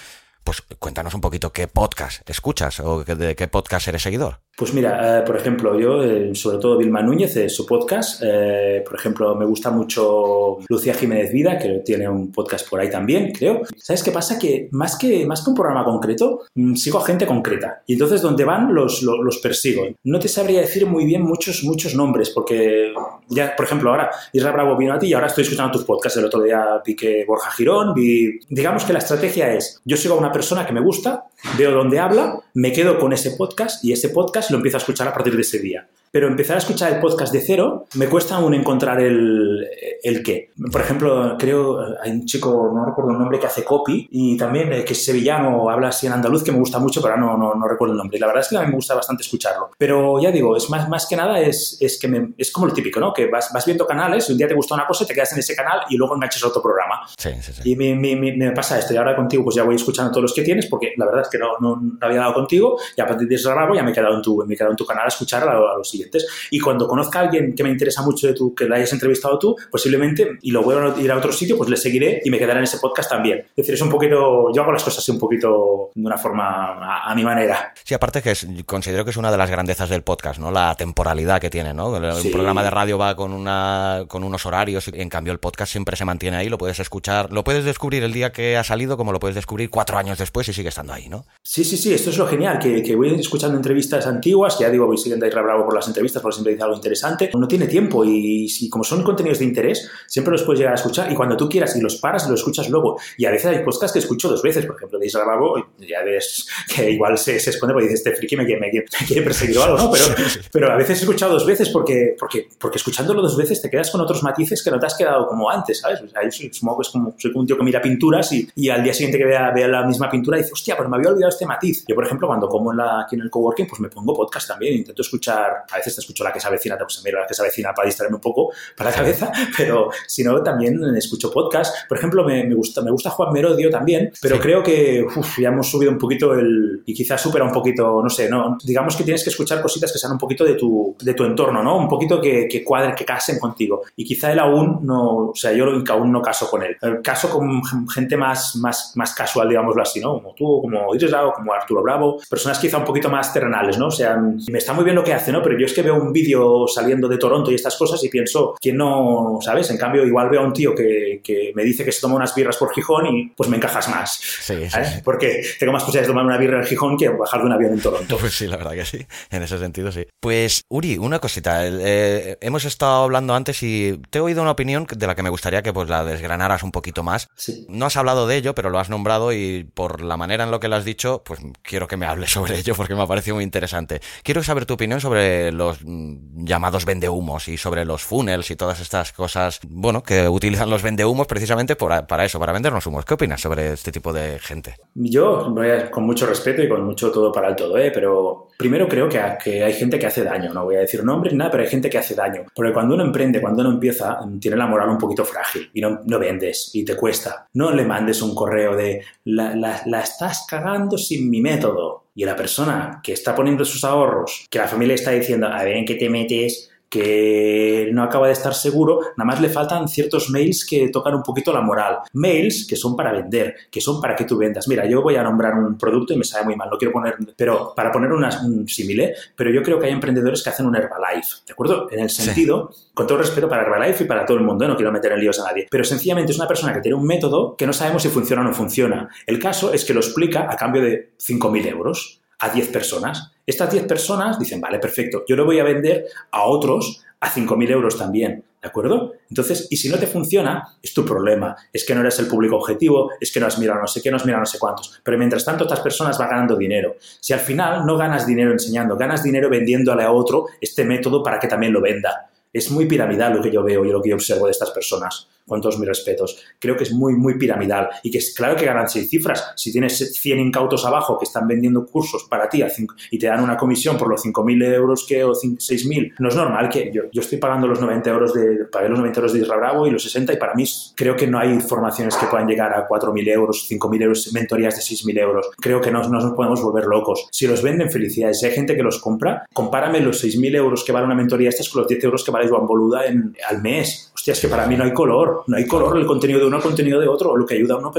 [0.43, 4.41] Pues cuéntanos un poquito qué podcast escuchas o de qué podcast eres seguidor.
[4.57, 8.97] Pues mira, eh, por ejemplo, yo, eh, sobre todo Vilma Núñez, eh, su podcast, por
[8.97, 13.63] ejemplo, me gusta mucho Lucía Jiménez Vida, que tiene un podcast por ahí también, creo.
[13.77, 14.39] ¿Sabes qué pasa?
[14.39, 17.83] Que más que, más que un programa concreto, mm, sigo a gente concreta.
[17.87, 19.83] Y entonces, donde van, los, los, persigo.
[20.05, 22.95] No te sabría decir muy bien muchos, muchos nombres, porque
[23.29, 26.19] ya, por ejemplo, ahora Israel Bravo vino a ti y ahora estoy escuchando tus podcasts.
[26.19, 28.39] El otro día vi que Borja Girón, vi...
[28.49, 31.27] Digamos que la estrategia es, yo sigo a una persona que me gusta,
[31.59, 35.09] veo dónde habla, me quedo con ese podcast y ese podcast lo empiezo a escuchar
[35.09, 35.88] a partir de ese día.
[36.17, 39.69] Pero empezar a escuchar el podcast de cero me cuesta aún encontrar el,
[40.03, 40.53] el qué.
[40.73, 44.73] Por ejemplo, creo, hay un chico, no recuerdo el nombre, que hace copy y también
[44.73, 47.55] eh, que es sevillano, habla así en andaluz, que me gusta mucho, pero no, no,
[47.55, 48.17] no recuerdo el nombre.
[48.17, 49.73] Y la verdad es que a mí me gusta bastante escucharlo.
[49.77, 52.73] Pero ya digo, es más, más que nada, es, es que me, es como lo
[52.73, 53.12] típico, ¿no?
[53.12, 55.55] Que vas, vas viendo canales, un día te gusta una cosa, te quedas en ese
[55.55, 57.03] canal y luego enganchas a otro programa.
[57.19, 57.61] Sí, sí, sí.
[57.62, 58.95] Y me, me, me, pasa esto.
[58.95, 61.29] Y ahora contigo, pues ya voy escuchando todos los que tienes, porque la verdad es
[61.29, 62.79] que no, no, no había dado contigo.
[62.97, 64.71] Y a partir de ese rabo ya me he quedado en tu, me he quedado
[64.71, 66.06] en tu canal a escuchar a, a, los siguientes.
[66.51, 69.39] Y cuando conozca a alguien que me interesa mucho de tu, que la hayas entrevistado
[69.39, 72.39] tú, posiblemente, y lo voy a ir a otro sitio, pues le seguiré y me
[72.39, 73.39] quedaré en ese podcast también.
[73.39, 76.79] Es decir, es un poquito, yo hago las cosas así un poquito de una forma
[76.81, 77.73] a, a mi manera.
[77.85, 80.51] Sí, aparte que es, considero que es una de las grandezas del podcast, ¿no?
[80.51, 81.97] La temporalidad que tiene, ¿no?
[82.21, 82.29] Sí.
[82.31, 85.97] programa de radio va con una con unos horarios y en cambio el podcast siempre
[85.97, 89.13] se mantiene ahí, lo puedes escuchar, lo puedes descubrir el día que ha salido como
[89.13, 91.25] lo puedes descubrir cuatro años después y sigue estando ahí, ¿no?
[91.43, 94.87] Sí, sí, sí, esto es lo genial, que, que voy escuchando entrevistas antiguas, ya digo,
[94.87, 97.66] voy siguiendo a Irra Bravo por las entrevistas porque siempre dice algo interesante, no tiene
[97.66, 101.37] tiempo y, como son contenidos de interés, siempre los puedes llegar a escuchar y cuando
[101.37, 102.99] tú quieras y los paras y los escuchas luego.
[103.16, 106.03] Y a veces hay podcasts que escucho dos veces, por ejemplo, de Isra Bravo, ya
[106.03, 109.59] ves que igual se, se esconde porque dice, este friki me, me, me quiere perseguir
[109.59, 109.91] o algo, ¿no?
[109.91, 110.05] Pero,
[110.53, 113.91] pero a veces he escuchado dos veces porque, porque, porque escuchándolo dos veces te quedas
[113.91, 116.01] con otros matices que no te has quedado como antes, ¿sabes?
[116.03, 118.32] O sea, yo soy, supongo que es como, soy como un tío que mira pinturas
[118.32, 120.97] y, y al día siguiente que vea, vea, la misma pintura dice, hostia, pues me
[120.97, 121.84] había olvidado este matiz.
[121.87, 124.49] Yo, por ejemplo, cuando como en la, aquí en el coworking, pues me pongo podcast
[124.49, 127.35] también, intento escuchar, a veces te escucho la que se avecina, pues miro la que
[127.35, 131.89] se avecina para distraerme un poco para la cabeza, pero si no, también escucho podcast.
[131.89, 134.43] Por ejemplo, me, me gusta, me gusta Juan Merodio también, pero sí.
[134.43, 138.11] creo que uf, ya hemos subido un poquito el, y quizás supera un poquito, no
[138.11, 141.14] sé, no, digamos que tienes que escuchar cositas que sean un poquito de tu, de
[141.14, 141.77] tu entorno, ¿no?
[141.77, 143.83] Un poquito que, que cuadren, que casen contigo.
[143.97, 146.77] Y quizá él aún no, o sea, yo aún no caso con él.
[147.03, 150.14] Caso con gente más, más, más casual, digámoslo así, ¿no?
[150.14, 153.89] Como tú, como Idris Bravo, como Arturo Bravo, personas quizá un poquito más terrenales, ¿no?
[153.89, 155.43] O sea, me está muy bien lo que hace, ¿no?
[155.43, 158.55] Pero yo es que veo un vídeo saliendo de Toronto y estas cosas y pienso,
[158.61, 159.71] ¿quién no, sabes?
[159.71, 162.35] En cambio, igual veo a un tío que, que me dice que se toma unas
[162.35, 164.19] birras por Gijón y pues me encajas más.
[164.21, 165.01] Sí, sí, sí.
[165.05, 167.73] Porque tengo más posibilidades de tomar una birra en Gijón que bajar de un avión
[167.73, 168.17] en Toronto.
[168.27, 169.07] Pues sí, la verdad que sí.
[169.31, 170.07] En ese sentido, sí.
[170.21, 171.67] Pues, Uri, una cosita.
[171.67, 175.29] Eh, hemos estado hablando antes y te he oído una opinión de la que me
[175.29, 177.29] gustaría que pues la desgranaras un poquito más.
[177.69, 180.61] No has hablado de ello, pero lo has nombrado y por la manera en lo
[180.61, 183.37] que lo has dicho, pues quiero que me hables sobre ello porque me ha parecido
[183.37, 184.01] muy interesante.
[184.23, 188.81] Quiero saber tu opinión sobre los mm, llamados vendehumos y sobre los funnels y todas
[188.81, 193.05] estas cosas, bueno, que utilizan los vendehumos precisamente para eso, para vendernos humos.
[193.05, 194.77] ¿Qué opinas sobre este tipo de gente?
[194.95, 195.55] Yo,
[195.91, 197.91] con mucho respeto y con mucho todo para el todo, ¿eh?
[197.93, 200.53] pero primero creo que, que hay gente que hace daño.
[200.53, 202.45] No voy a decir nombres nada, pero hay gente que hace daño.
[202.55, 206.01] Porque cuando uno emprende, cuando uno empieza, tiene la moral un poquito frágil y no,
[206.05, 207.49] no vendes y te cuesta.
[207.55, 212.06] No le mandes un correo de la estás cagando sin mi método.
[212.17, 215.77] Y la persona que está poniendo sus ahorros, que la familia está diciendo, a ver
[215.77, 220.30] en qué te metes, que no acaba de estar seguro, nada más le faltan ciertos
[220.30, 221.99] mails que tocan un poquito la moral.
[222.14, 224.66] Mails que son para vender, que son para que tú vendas.
[224.66, 227.16] Mira, yo voy a nombrar un producto y me sabe muy mal, no quiero poner,
[227.36, 231.42] pero para poner un símile, pero yo creo que hay emprendedores que hacen un Herbalife,
[231.47, 231.88] ¿de acuerdo?
[231.90, 232.90] En el sentido, sí.
[232.94, 235.38] con todo respeto para Herbalife y para todo el mundo, no quiero meter en líos
[235.40, 238.09] a nadie, pero sencillamente es una persona que tiene un método que no sabemos si
[238.09, 239.09] funciona o no funciona.
[239.26, 243.32] El caso es que lo explica a cambio de 5.000 euros a 10 personas.
[243.47, 247.70] Estas 10 personas dicen, vale, perfecto, yo lo voy a vender a otros a 5.000
[247.70, 249.14] euros también, ¿de acuerdo?
[249.30, 251.57] Entonces, y si no te funciona, es tu problema.
[251.72, 254.11] Es que no eres el público objetivo, es que no has mirado no sé qué,
[254.11, 255.01] no has mirado no sé cuántos.
[255.03, 256.97] Pero mientras tanto, estas personas van ganando dinero.
[257.20, 261.39] Si al final no ganas dinero enseñando, ganas dinero vendiéndole a otro este método para
[261.39, 262.28] que también lo venda.
[262.53, 265.28] Es muy piramidal lo que yo veo y lo que yo observo de estas personas
[265.47, 266.42] con todos mis respetos.
[266.59, 269.53] Creo que es muy, muy piramidal y que es claro que ganan seis cifras.
[269.57, 273.26] Si tienes 100 incautos abajo que están vendiendo cursos para ti a cinco, y te
[273.26, 277.03] dan una comisión por los 5.000 euros que, o 6.000, no es normal que yo,
[277.12, 279.90] yo estoy pagando los 90 euros de, pagué los 90 euros de Isra Bravo y
[279.90, 283.28] los 60 y para mí creo que no hay formaciones que puedan llegar a 4.000
[283.28, 285.51] euros, 5.000 euros, mentorías de 6.000 euros.
[285.59, 287.28] Creo que no, no nos podemos volver locos.
[287.30, 288.40] Si los venden, felicidades.
[288.40, 291.68] Si hay gente que los compra, compárame los 6.000 euros que vale una mentoría estas
[291.68, 294.11] con los 10 euros que vale Joan Boluda en, al mes.
[294.14, 296.57] Hostia, es que para mí no hay color no hay color el contenido de uno
[296.57, 297.93] al contenido de otro, lo que ayuda a uno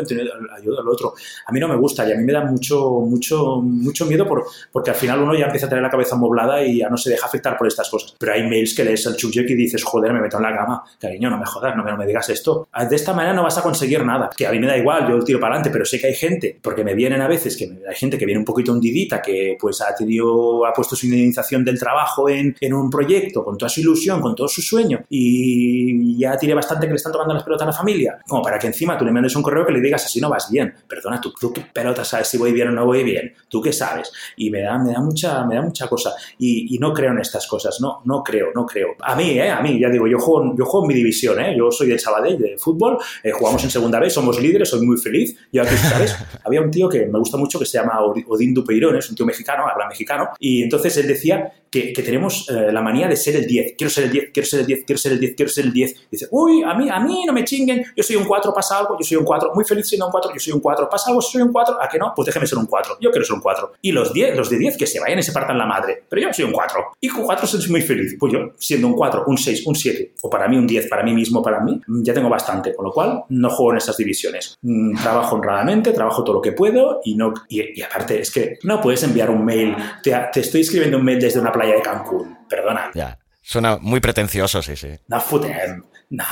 [0.55, 1.13] ayuda al otro.
[1.45, 4.45] A mí no me gusta y a mí me da mucho, mucho, mucho miedo por,
[4.71, 7.09] porque al final uno ya empieza a tener la cabeza moblada y ya no se
[7.09, 8.15] deja afectar por estas cosas.
[8.17, 10.83] Pero hay mails que lees al chujek y dices, joder, me meto en la cama,
[10.99, 12.67] cariño, no me jodas, no me, no me digas esto.
[12.89, 14.29] De esta manera no vas a conseguir nada.
[14.35, 16.59] Que a mí me da igual, yo tiro para adelante, pero sé que hay gente,
[16.61, 19.81] porque me vienen a veces, que hay gente que viene un poquito hundidita, que pues
[19.81, 23.81] ha tenido, ha puesto su indemnización del trabajo en, en un proyecto, con toda su
[23.81, 27.35] ilusión, con todo su sueño, y ya tiene bastante que le están tomando jugando a
[27.35, 28.19] las pelotas a la familia?
[28.27, 30.49] Como para que encima tú le mandes un correo que le digas así no vas
[30.49, 30.73] bien.
[30.87, 33.33] Perdona, ¿tú, tú qué pelota sabes si voy bien o no voy bien?
[33.49, 34.11] ¿Tú qué sabes?
[34.37, 36.13] Y me da, me da, mucha, me da mucha cosa.
[36.39, 38.89] Y, no creo en estas cosas, no, no creo, no creo.
[39.01, 39.49] A mí, ¿eh?
[39.49, 41.55] A mí, ya digo, yo juego, yo juego en mi división, ¿eh?
[41.57, 44.97] Yo soy del Sabadell, de fútbol, eh, jugamos en segunda vez, somos líderes, soy muy
[44.97, 45.35] feliz.
[45.51, 46.15] Yo aquí, ¿sabes?
[46.45, 49.25] Había un tío que me gusta mucho que se llama Odín Dupeirón, es un tío
[49.25, 51.51] mexicano, habla mexicano, y entonces él decía
[51.93, 53.75] que, tenemos eh, la manía de ser el 10.
[53.77, 55.73] Quiero ser el 10, quiero ser el 10, quiero ser el 10, quiero ser el
[55.73, 56.09] 10.
[56.11, 58.97] dice, uy, a mí, a mí no me chinguen, yo soy un 4, pasa algo,
[58.99, 61.21] yo soy un 4, muy feliz siendo un 4, yo soy un 4, pasa algo,
[61.21, 62.13] soy un 4, ¿a que no?
[62.15, 63.73] Pues déjeme ser un 4, yo quiero ser un 4.
[63.81, 66.21] Y los 10, los de 10 que se vayan y se partan la madre, pero
[66.21, 66.85] yo soy un 4.
[67.01, 68.15] Y con 4 soy muy feliz.
[68.19, 71.03] Pues yo, siendo un 4, un 6, un 7, o para mí un 10, para
[71.03, 74.57] mí mismo, para mí, ya tengo bastante, con lo cual no juego en esas divisiones.
[74.61, 78.81] Mm, trabajo honradamente, trabajo todo lo que puedo y no y, aparte es que no
[78.81, 82.37] puedes enviar un mail, te, te estoy escribiendo un mail desde una playa de Cancún
[82.47, 82.91] perdona.
[82.93, 83.17] Ya.
[83.41, 84.89] Suena muy pretencioso, sí, sí.
[85.07, 85.83] No fotem.
[86.09, 86.25] No,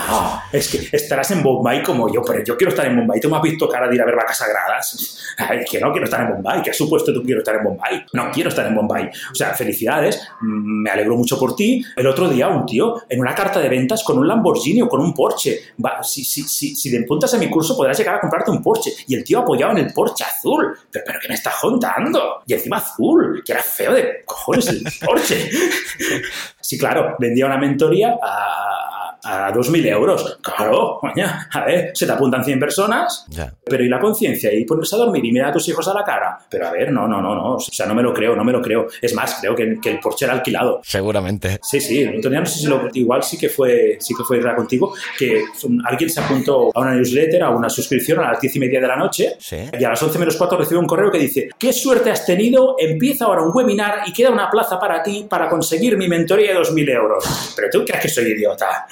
[0.54, 3.20] es que estarás en Bombay como yo, pero yo quiero estar en Bombay.
[3.20, 5.36] ¿Tú me has visto cara de ir a ver vacas sagradas?
[5.38, 6.62] Ay, que no quiero estar en Bombay.
[6.62, 8.06] ¿Qué has supuesto tú quiero estar en Bombay?
[8.14, 9.10] No quiero estar en Bombay.
[9.32, 10.26] O sea, felicidades.
[10.40, 11.84] Mm, me alegro mucho por ti.
[11.94, 15.02] El otro día un tío en una carta de ventas con un Lamborghini o con
[15.02, 15.60] un Porsche.
[16.04, 18.92] Si, si, si, si te empuntas a mi curso podrás llegar a comprarte un Porsche.
[19.10, 20.74] Y el tío apoyado en el Porsche azul.
[20.90, 22.44] Pero, pero ¿qué me estás contando?
[22.48, 23.44] Y encima azul.
[23.46, 25.50] Que era feo de cojones el Porsche.
[26.62, 28.95] sí, claro, vendía una mentoría a
[29.26, 30.40] a 2.000 euros.
[30.42, 31.00] Claro,
[31.54, 33.26] a ver, se te apuntan 100 personas,
[33.66, 34.54] pero ¿y la conciencia?
[34.54, 36.38] ¿Y pones a dormir y mirar a tus hijos a la cara?
[36.50, 38.52] Pero a ver, no, no, no, no, o sea, no me lo creo, no me
[38.52, 38.88] lo creo.
[39.02, 40.82] Es más, creo que, que el Porsche era alquilado.
[40.84, 41.60] Seguramente.
[41.62, 44.94] Sí, sí, Antonio, no sé si lo, igual sí que fue, sí que fue contigo,
[45.18, 45.44] que
[45.86, 48.88] alguien se apuntó a una newsletter, a una suscripción a las 10 y media de
[48.88, 52.12] la noche, y a las 11 menos 4 recibe un correo que dice, ¿qué suerte
[52.12, 52.76] has tenido?
[52.78, 56.60] Empieza ahora un webinar y queda una plaza para ti para conseguir mi mentoría de
[56.60, 57.54] 2.000 euros.
[57.56, 58.86] Pero tú crees que soy idiota.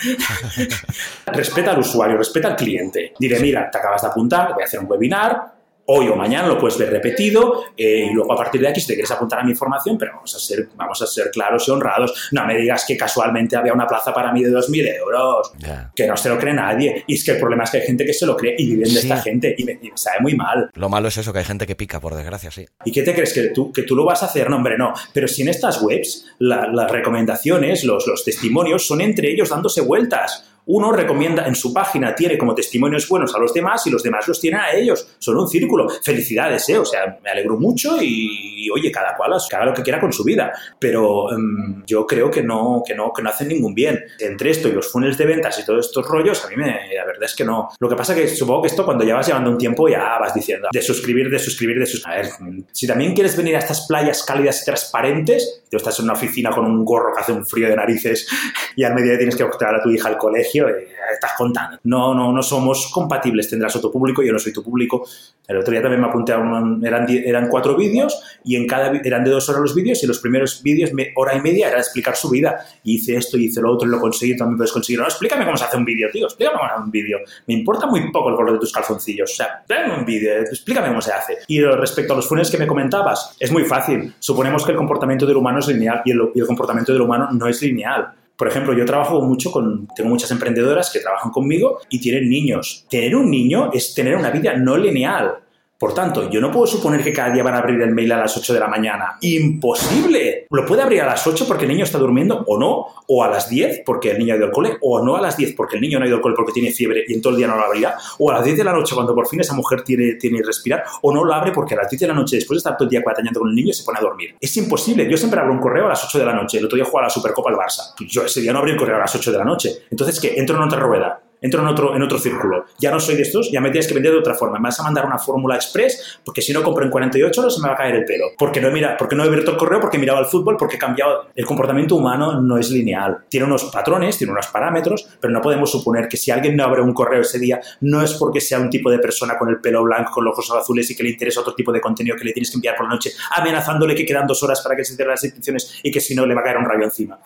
[1.25, 3.13] Respeta al usuario, respeta al cliente.
[3.17, 5.53] Diré, mira, te acabas de apuntar, voy a hacer un webinar,
[5.85, 8.87] hoy o mañana lo puedes ver repetido eh, y luego a partir de aquí si
[8.87, 11.71] te quieres apuntar a mi información, pero vamos a ser, vamos a ser claros y
[11.71, 12.29] honrados.
[12.31, 15.51] No me digas que casualmente había una plaza para mí de 2.000 euros,
[15.95, 17.03] que no se lo cree nadie.
[17.07, 18.93] Y es que el problema es que hay gente que se lo cree y viven
[18.93, 20.69] de esta gente y me, sabe muy mal.
[20.73, 22.65] Lo malo es eso, que hay gente que pica, por desgracia, sí.
[22.85, 23.33] ¿Y qué te crees?
[23.33, 24.49] ¿Que tú, que tú lo vas a hacer?
[24.49, 24.93] No, hombre, no.
[25.13, 30.52] Pero si en estas webs las recomendaciones, los, los testimonios son entre ellos dándose vueltas
[30.65, 34.27] uno recomienda en su página, tiene como testimonios buenos a los demás y los demás
[34.27, 35.15] los tienen a ellos.
[35.19, 35.87] Son un círculo.
[35.89, 36.77] Felicidades, ¿eh?
[36.77, 40.23] O sea, me alegro mucho y, oye, cada cual haga lo que quiera con su
[40.23, 40.53] vida.
[40.79, 44.03] Pero em, yo creo que no, que, no, que no hacen ningún bien.
[44.19, 47.05] Entre esto y los funnels de ventas y todos estos rollos, a mí me, la
[47.05, 47.69] verdad es que no.
[47.79, 50.69] Lo que pasa que supongo que esto cuando llevas llevando un tiempo ya vas diciendo
[50.71, 52.19] de suscribir, de suscribir, de suscribir.
[52.19, 56.05] A ver, si también quieres venir a estas playas cálidas y transparentes, tú estás en
[56.05, 58.27] una oficina con un gorro que hace un frío de narices
[58.75, 61.79] y al mediodía tienes que optar a tu hija al colegio eh, estás contando.
[61.83, 65.05] No, no, no somos compatibles, tendrás otro público, yo no soy tu público.
[65.47, 68.91] El otro día también me apunté a un, eran, eran cuatro vídeos y en cada
[69.03, 72.15] eran de dos horas los vídeos y los primeros vídeos, hora y media, era explicar
[72.15, 72.65] su vida.
[72.83, 74.99] Y hice esto, hice lo otro y lo conseguí, también puedes conseguir.
[74.99, 77.19] No, explícame cómo se hace un vídeo, tío, explícame cómo se hace un vídeo.
[77.47, 80.87] Me importa muy poco el color de tus calzoncillos, o sea, dame un vídeo, explícame
[80.87, 81.37] cómo se hace.
[81.47, 84.13] Y respecto a los funnels que me comentabas, es muy fácil.
[84.19, 87.61] Suponemos que el comportamiento del humano es lineal y el comportamiento del humano no es
[87.61, 88.13] lineal.
[88.37, 92.85] Por ejemplo, yo trabajo mucho con, tengo muchas emprendedoras que trabajan conmigo y tienen niños.
[92.89, 95.42] Tener un niño es tener una vida no lineal.
[95.83, 98.19] Por tanto, yo no puedo suponer que cada día van a abrir el mail a
[98.19, 99.17] las 8 de la mañana.
[99.19, 100.47] ¡Imposible!
[100.49, 103.27] Lo puede abrir a las 8 porque el niño está durmiendo o no, o a
[103.27, 105.75] las 10 porque el niño ha ido al cole, o no a las 10 porque
[105.75, 107.47] el niño no ha ido al cole porque tiene fiebre y en todo el día
[107.47, 109.81] no lo abrirá, o a las 10 de la noche cuando por fin esa mujer
[109.81, 112.55] tiene, tiene respirar, o no lo abre porque a las 10 de la noche después
[112.55, 114.37] de estar todo el día cuatañando con el niño se pone a dormir.
[114.39, 115.05] Es imposible.
[115.11, 116.59] Yo siempre abro un correo a las 8 de la noche.
[116.59, 117.93] El otro día jugaba la Supercopa al Barça.
[118.07, 119.79] Yo ese día no abrí el correo a las 8 de la noche.
[119.91, 120.35] Entonces, ¿qué?
[120.37, 122.65] Entro en otra rueda entro en otro, en otro círculo.
[122.79, 124.57] Ya no soy de estos, ya me tienes que vender de otra forma.
[124.57, 127.61] Me vas a mandar una fórmula express, porque si no compro en 48 horas se
[127.61, 128.27] me va a caer el pelo.
[128.37, 130.57] Porque no he, mirado, porque no he abierto el correo, porque he mirado el fútbol,
[130.57, 131.27] porque he cambiado.
[131.35, 133.25] El comportamiento humano no es lineal.
[133.29, 136.81] Tiene unos patrones, tiene unos parámetros, pero no podemos suponer que si alguien no abre
[136.81, 139.83] un correo ese día, no es porque sea un tipo de persona con el pelo
[139.83, 142.33] blanco, con los ojos azules y que le interesa otro tipo de contenido que le
[142.33, 145.11] tienes que enviar por la noche, amenazándole que quedan dos horas para que se cierren
[145.11, 147.19] las inscripciones y que si no le va a caer un rayo encima.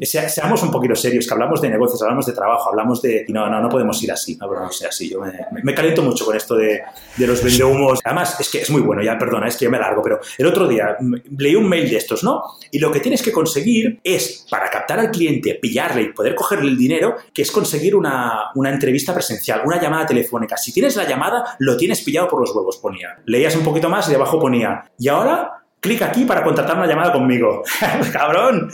[0.00, 3.21] seamos un poquito serios, que hablamos de negocios, hablamos de trabajo, hablamos de...
[3.28, 5.10] No, no, no podemos ir así, no, no sea así.
[5.10, 6.82] Yo me, me, caliento mucho con esto de,
[7.16, 8.00] de los vendehumos.
[8.04, 10.46] Además, es que es muy bueno, ya perdona, es que yo me largo, pero el
[10.46, 10.96] otro día
[11.36, 12.42] leí un mail de estos, ¿no?
[12.70, 16.70] Y lo que tienes que conseguir es, para captar al cliente, pillarle y poder cogerle
[16.70, 20.56] el dinero, que es conseguir una, una entrevista presencial, una llamada telefónica.
[20.56, 23.18] Si tienes la llamada, lo tienes pillado por los huevos, ponía.
[23.26, 27.12] Leías un poquito más y debajo ponía, y ahora clic aquí para contratar una llamada
[27.12, 27.64] conmigo.
[28.12, 28.70] Cabrón,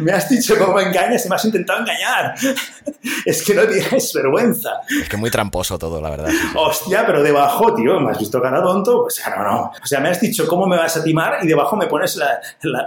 [0.00, 2.34] me has dicho cómo engañas y me has intentado engañar.
[3.24, 4.70] es que no tienes vergüenza.
[5.00, 6.30] Es que muy tramposo todo, la verdad.
[6.56, 9.04] Hostia, pero debajo, tío, ¿me has visto cara tonto?
[9.04, 9.72] O sea, no, no.
[9.82, 12.18] O sea, me has dicho cómo me vas a timar y debajo me pones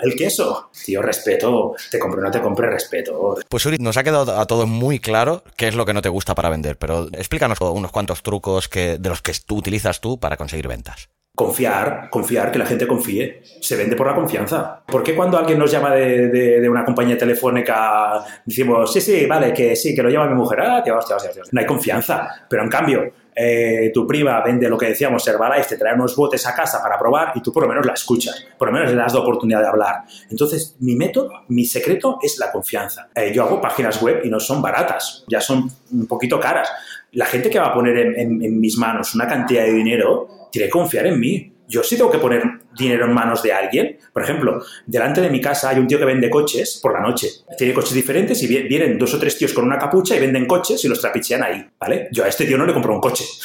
[0.01, 0.69] el queso.
[0.85, 1.75] Tío, respeto.
[1.89, 3.37] Te compro, no te compre, respeto.
[3.47, 6.09] Pues Uri, nos ha quedado a todos muy claro qué es lo que no te
[6.09, 10.19] gusta para vender, pero explícanos unos cuantos trucos que, de los que tú utilizas tú
[10.19, 11.07] para conseguir ventas.
[11.35, 13.41] Confiar, confiar, que la gente confíe.
[13.59, 14.81] Se vende por la confianza.
[14.85, 19.75] ¿Por qué cuando alguien nos llama de, una compañía telefónica decimos, sí, sí, vale, que
[19.75, 20.61] sí, que lo llama mi mujer?
[20.61, 21.43] Ah, tío, hostia, hostia, hostia.
[21.51, 22.29] No hay confianza.
[22.49, 26.47] Pero en cambio, eh, tu prima vende lo que decíamos, Herbalife, te trae unos botes
[26.47, 28.95] a casa para probar y tú por lo menos la escuchas, por lo menos le
[28.95, 30.03] das la oportunidad de hablar.
[30.31, 33.09] Entonces, mi método, mi secreto es la confianza.
[33.13, 36.71] Eh, yo hago páginas web y no son baratas, ya son un poquito caras.
[37.11, 40.71] La gente que va a poner en mis manos una cantidad de dinero tiene que
[40.71, 41.51] confiar en mí.
[41.67, 42.43] Yo sí tengo que poner
[42.77, 43.97] dinero en manos de alguien.
[44.13, 47.27] Por ejemplo, delante de mi casa hay un tío que vende coches por la noche.
[47.57, 50.85] Tiene coches diferentes y vienen dos o tres tíos con una capucha y venden coches
[50.85, 52.07] y los trapichean ahí, ¿vale?
[52.13, 53.25] Yo a este tío no le compro un coche.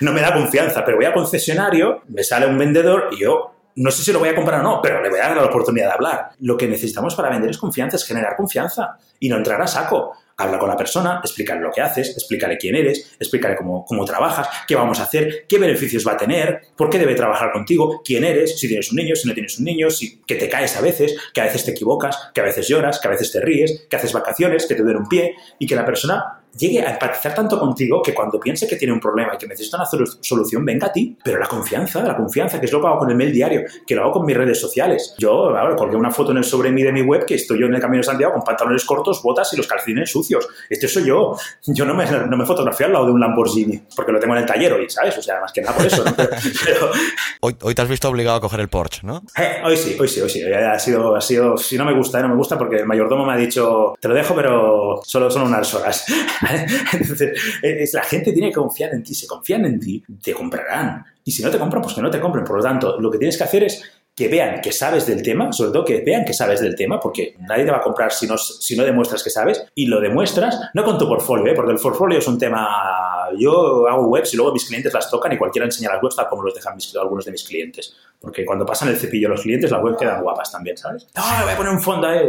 [0.00, 3.90] No me da confianza, pero voy al concesionario, me sale un vendedor y yo no
[3.90, 5.86] sé si lo voy a comprar o no, pero le voy a dar la oportunidad
[5.86, 6.30] de hablar.
[6.40, 10.14] Lo que necesitamos para vender es confianza, es generar confianza y no entrar a saco.
[10.38, 14.48] Habla con la persona, explícale lo que haces, explícale quién eres, explícale cómo, cómo trabajas,
[14.68, 18.24] qué vamos a hacer, qué beneficios va a tener, por qué debe trabajar contigo, quién
[18.24, 20.82] eres, si tienes un niño, si no tienes un niño, si, que te caes a
[20.82, 23.86] veces, que a veces te equivocas, que a veces lloras, que a veces te ríes,
[23.88, 27.34] que haces vacaciones, que te duele un pie y que la persona llegue a empatizar
[27.34, 29.86] tanto contigo que cuando piense que tiene un problema y que necesita una
[30.20, 31.16] solución, venga a ti.
[31.22, 33.94] Pero la confianza, la confianza, que es lo que hago con el mail diario, que
[33.94, 35.14] lo hago con mis redes sociales.
[35.18, 37.66] Yo, ahora, colgué una foto en el sobre mí de mi web que estoy yo
[37.66, 40.48] en el Camino de Santiago con pantalones cortos, botas y los calcines sucios.
[40.68, 41.36] Este soy yo.
[41.66, 44.40] Yo no me, no me fotografío al lado de un Lamborghini, porque lo tengo en
[44.40, 45.16] el taller hoy, ¿sabes?
[45.18, 46.04] O sea, más que nada por eso.
[47.40, 49.22] hoy, hoy, te has visto obligado a coger el Porsche, ¿no?
[49.36, 50.42] Eh, hoy sí, hoy sí, hoy sí.
[50.42, 53.24] Ha sido, ha sido, si no me gusta, eh, no me gusta porque el mayordomo
[53.26, 56.06] me ha dicho, te lo dejo, pero solo son unas horas.
[56.92, 59.14] Entonces, es, la gente tiene que confiar en ti.
[59.14, 61.04] Si confían en ti, te comprarán.
[61.24, 62.44] Y si no te compran, pues que no te compren.
[62.44, 63.82] Por lo tanto, lo que tienes que hacer es
[64.16, 67.36] que vean que sabes del tema, sobre todo que vean que sabes del tema, porque
[67.40, 70.58] nadie te va a comprar si no, si no demuestras que sabes, y lo demuestras
[70.72, 71.54] no con tu portfolio, ¿eh?
[71.54, 75.32] porque el portfolio es un tema, yo hago webs y luego mis clientes las tocan
[75.32, 77.94] y cualquiera enseña las webs tal como los dejan algunos de mis clientes,
[78.26, 81.06] porque cuando pasan el cepillo los clientes las webs quedan guapas también, ¿sabes?
[81.14, 82.28] No, voy a poner un fondo, ¿eh?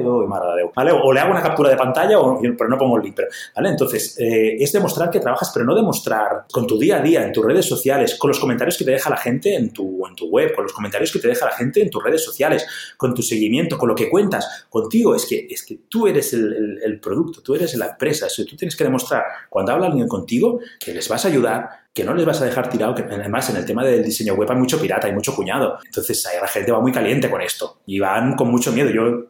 [0.76, 0.92] ¿vale?
[0.92, 3.70] O le hago una captura de pantalla, o, pero no pongo el link, pero, ¿vale?
[3.70, 7.34] Entonces, eh, es demostrar que trabajas, pero no demostrar con tu día a día, en
[7.34, 10.28] tus redes sociales, con los comentarios que te deja la gente en tu, en tu
[10.30, 13.24] web, con los comentarios que te deja la gente en tus redes sociales, con tu
[13.24, 17.56] seguimiento, con lo que cuentas contigo, es que, es que tú eres el, producto, tú
[17.56, 21.30] eres la empresa, tú tienes que demostrar cuando habla alguien contigo que les vas a
[21.30, 24.36] ayudar, que no les vas a dejar tirado, que además en el tema del diseño
[24.36, 25.80] web hay mucho pirata, hay mucho cuñado.
[25.84, 28.92] Entonces ahí la gente va muy caliente con esto y van con mucho miedo.
[28.92, 29.30] Yo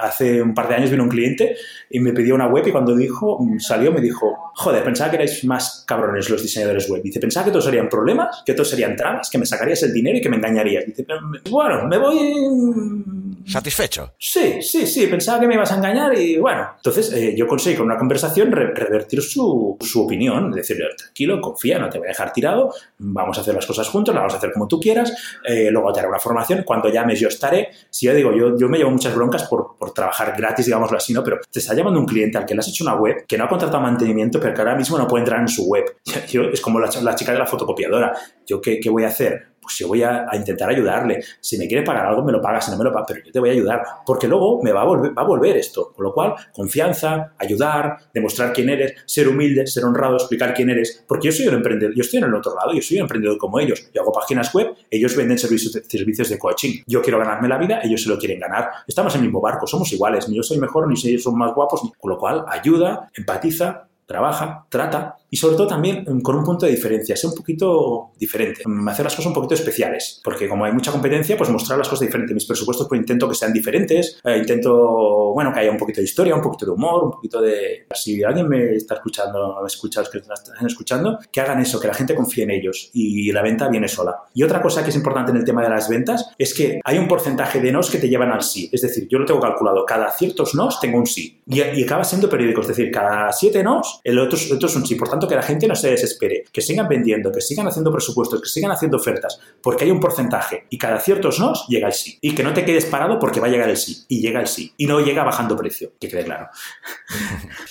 [0.00, 1.56] hace un par de años vino un cliente
[1.90, 5.44] y me pidió una web y cuando dijo, salió me dijo, joder, pensaba que erais
[5.44, 7.02] más cabrones los diseñadores web.
[7.02, 10.18] Dice, pensaba que todos serían problemas, que todos serían trabas, que me sacarías el dinero
[10.18, 10.86] y que me engañarías.
[10.86, 11.04] Dice,
[11.50, 14.14] bueno, me voy ¿Satisfecho?
[14.18, 16.68] Sí, sí, sí, pensaba que me ibas a engañar y bueno.
[16.76, 21.88] Entonces eh, yo conseguí con una conversación revertir su, su opinión, decirle, tranquilo, confía, no
[21.88, 24.52] te voy a dejar tirado, vamos a hacer las cosas juntos, las vamos a hacer
[24.52, 25.12] como tú quieras,
[25.46, 27.68] eh, luego te haré una formación, cuando llames yo estaré.
[27.90, 31.12] Si yo digo, yo, yo me llevo muchas broncas por, por trabajar gratis, digámoslo así,
[31.12, 31.22] ¿no?
[31.22, 33.44] Pero te está llamando un cliente al que le has hecho una web, que no
[33.44, 35.84] ha contratado mantenimiento, pero que ahora mismo no puede entrar en su web.
[36.30, 38.16] Yo, es como la, la chica de la fotocopiadora.
[38.46, 39.53] ¿Yo qué, qué voy a hacer?
[39.64, 41.24] Pues yo voy a, intentar ayudarle.
[41.40, 43.32] Si me quiere pagar algo, me lo paga, si no me lo paga, pero yo
[43.32, 45.92] te voy a ayudar, porque luego me va a volver, va a volver esto.
[45.94, 51.02] Con lo cual, confianza, ayudar, demostrar quién eres, ser humilde, ser honrado, explicar quién eres,
[51.08, 53.38] porque yo soy un emprendedor, yo estoy en el otro lado, yo soy un emprendedor
[53.38, 53.88] como ellos.
[53.94, 56.82] Yo hago páginas web, ellos venden servicios de, servicios de coaching.
[56.86, 58.70] Yo quiero ganarme la vida, ellos se lo quieren ganar.
[58.86, 61.54] Estamos en el mismo barco, somos iguales, ni yo soy mejor, ni ellos son más
[61.54, 66.44] guapos, con lo cual, ayuda, empatiza, trabaja, trata y sobre todo también mm, con un
[66.44, 70.64] punto de diferencia, ser un poquito diferente, hacer las cosas un poquito especiales, porque como
[70.64, 72.32] hay mucha competencia, pues mostrar las cosas diferentes.
[72.32, 76.04] Mis presupuestos pues intento que sean diferentes, eh, intento, bueno, que haya un poquito de
[76.04, 77.84] historia, un poquito de humor, un poquito de...
[77.92, 81.88] Si alguien me está escuchando, me escucha, los que están escuchando, que hagan eso, que
[81.88, 84.14] la gente confíe en ellos y la venta viene sola.
[84.34, 86.96] Y otra cosa que es importante en el tema de las ventas es que hay
[86.96, 88.70] un porcentaje de nos que te llevan al sí.
[88.70, 91.42] Es decir, yo lo tengo calculado, cada ciertos nos tengo un sí.
[91.48, 94.76] Y, y acaba siendo periódico, es decir, cada siete nos el otro, el otro es
[94.76, 94.94] un sí.
[94.94, 98.40] Por tanto, que la gente no se desespere, que sigan vendiendo, que sigan haciendo presupuestos,
[98.40, 102.18] que sigan haciendo ofertas, porque hay un porcentaje y cada ciertos nos llega el sí.
[102.20, 104.04] Y que no te quedes parado porque va a llegar el sí.
[104.08, 104.72] Y llega el sí.
[104.76, 106.48] Y no llega bajando precio, que quede claro.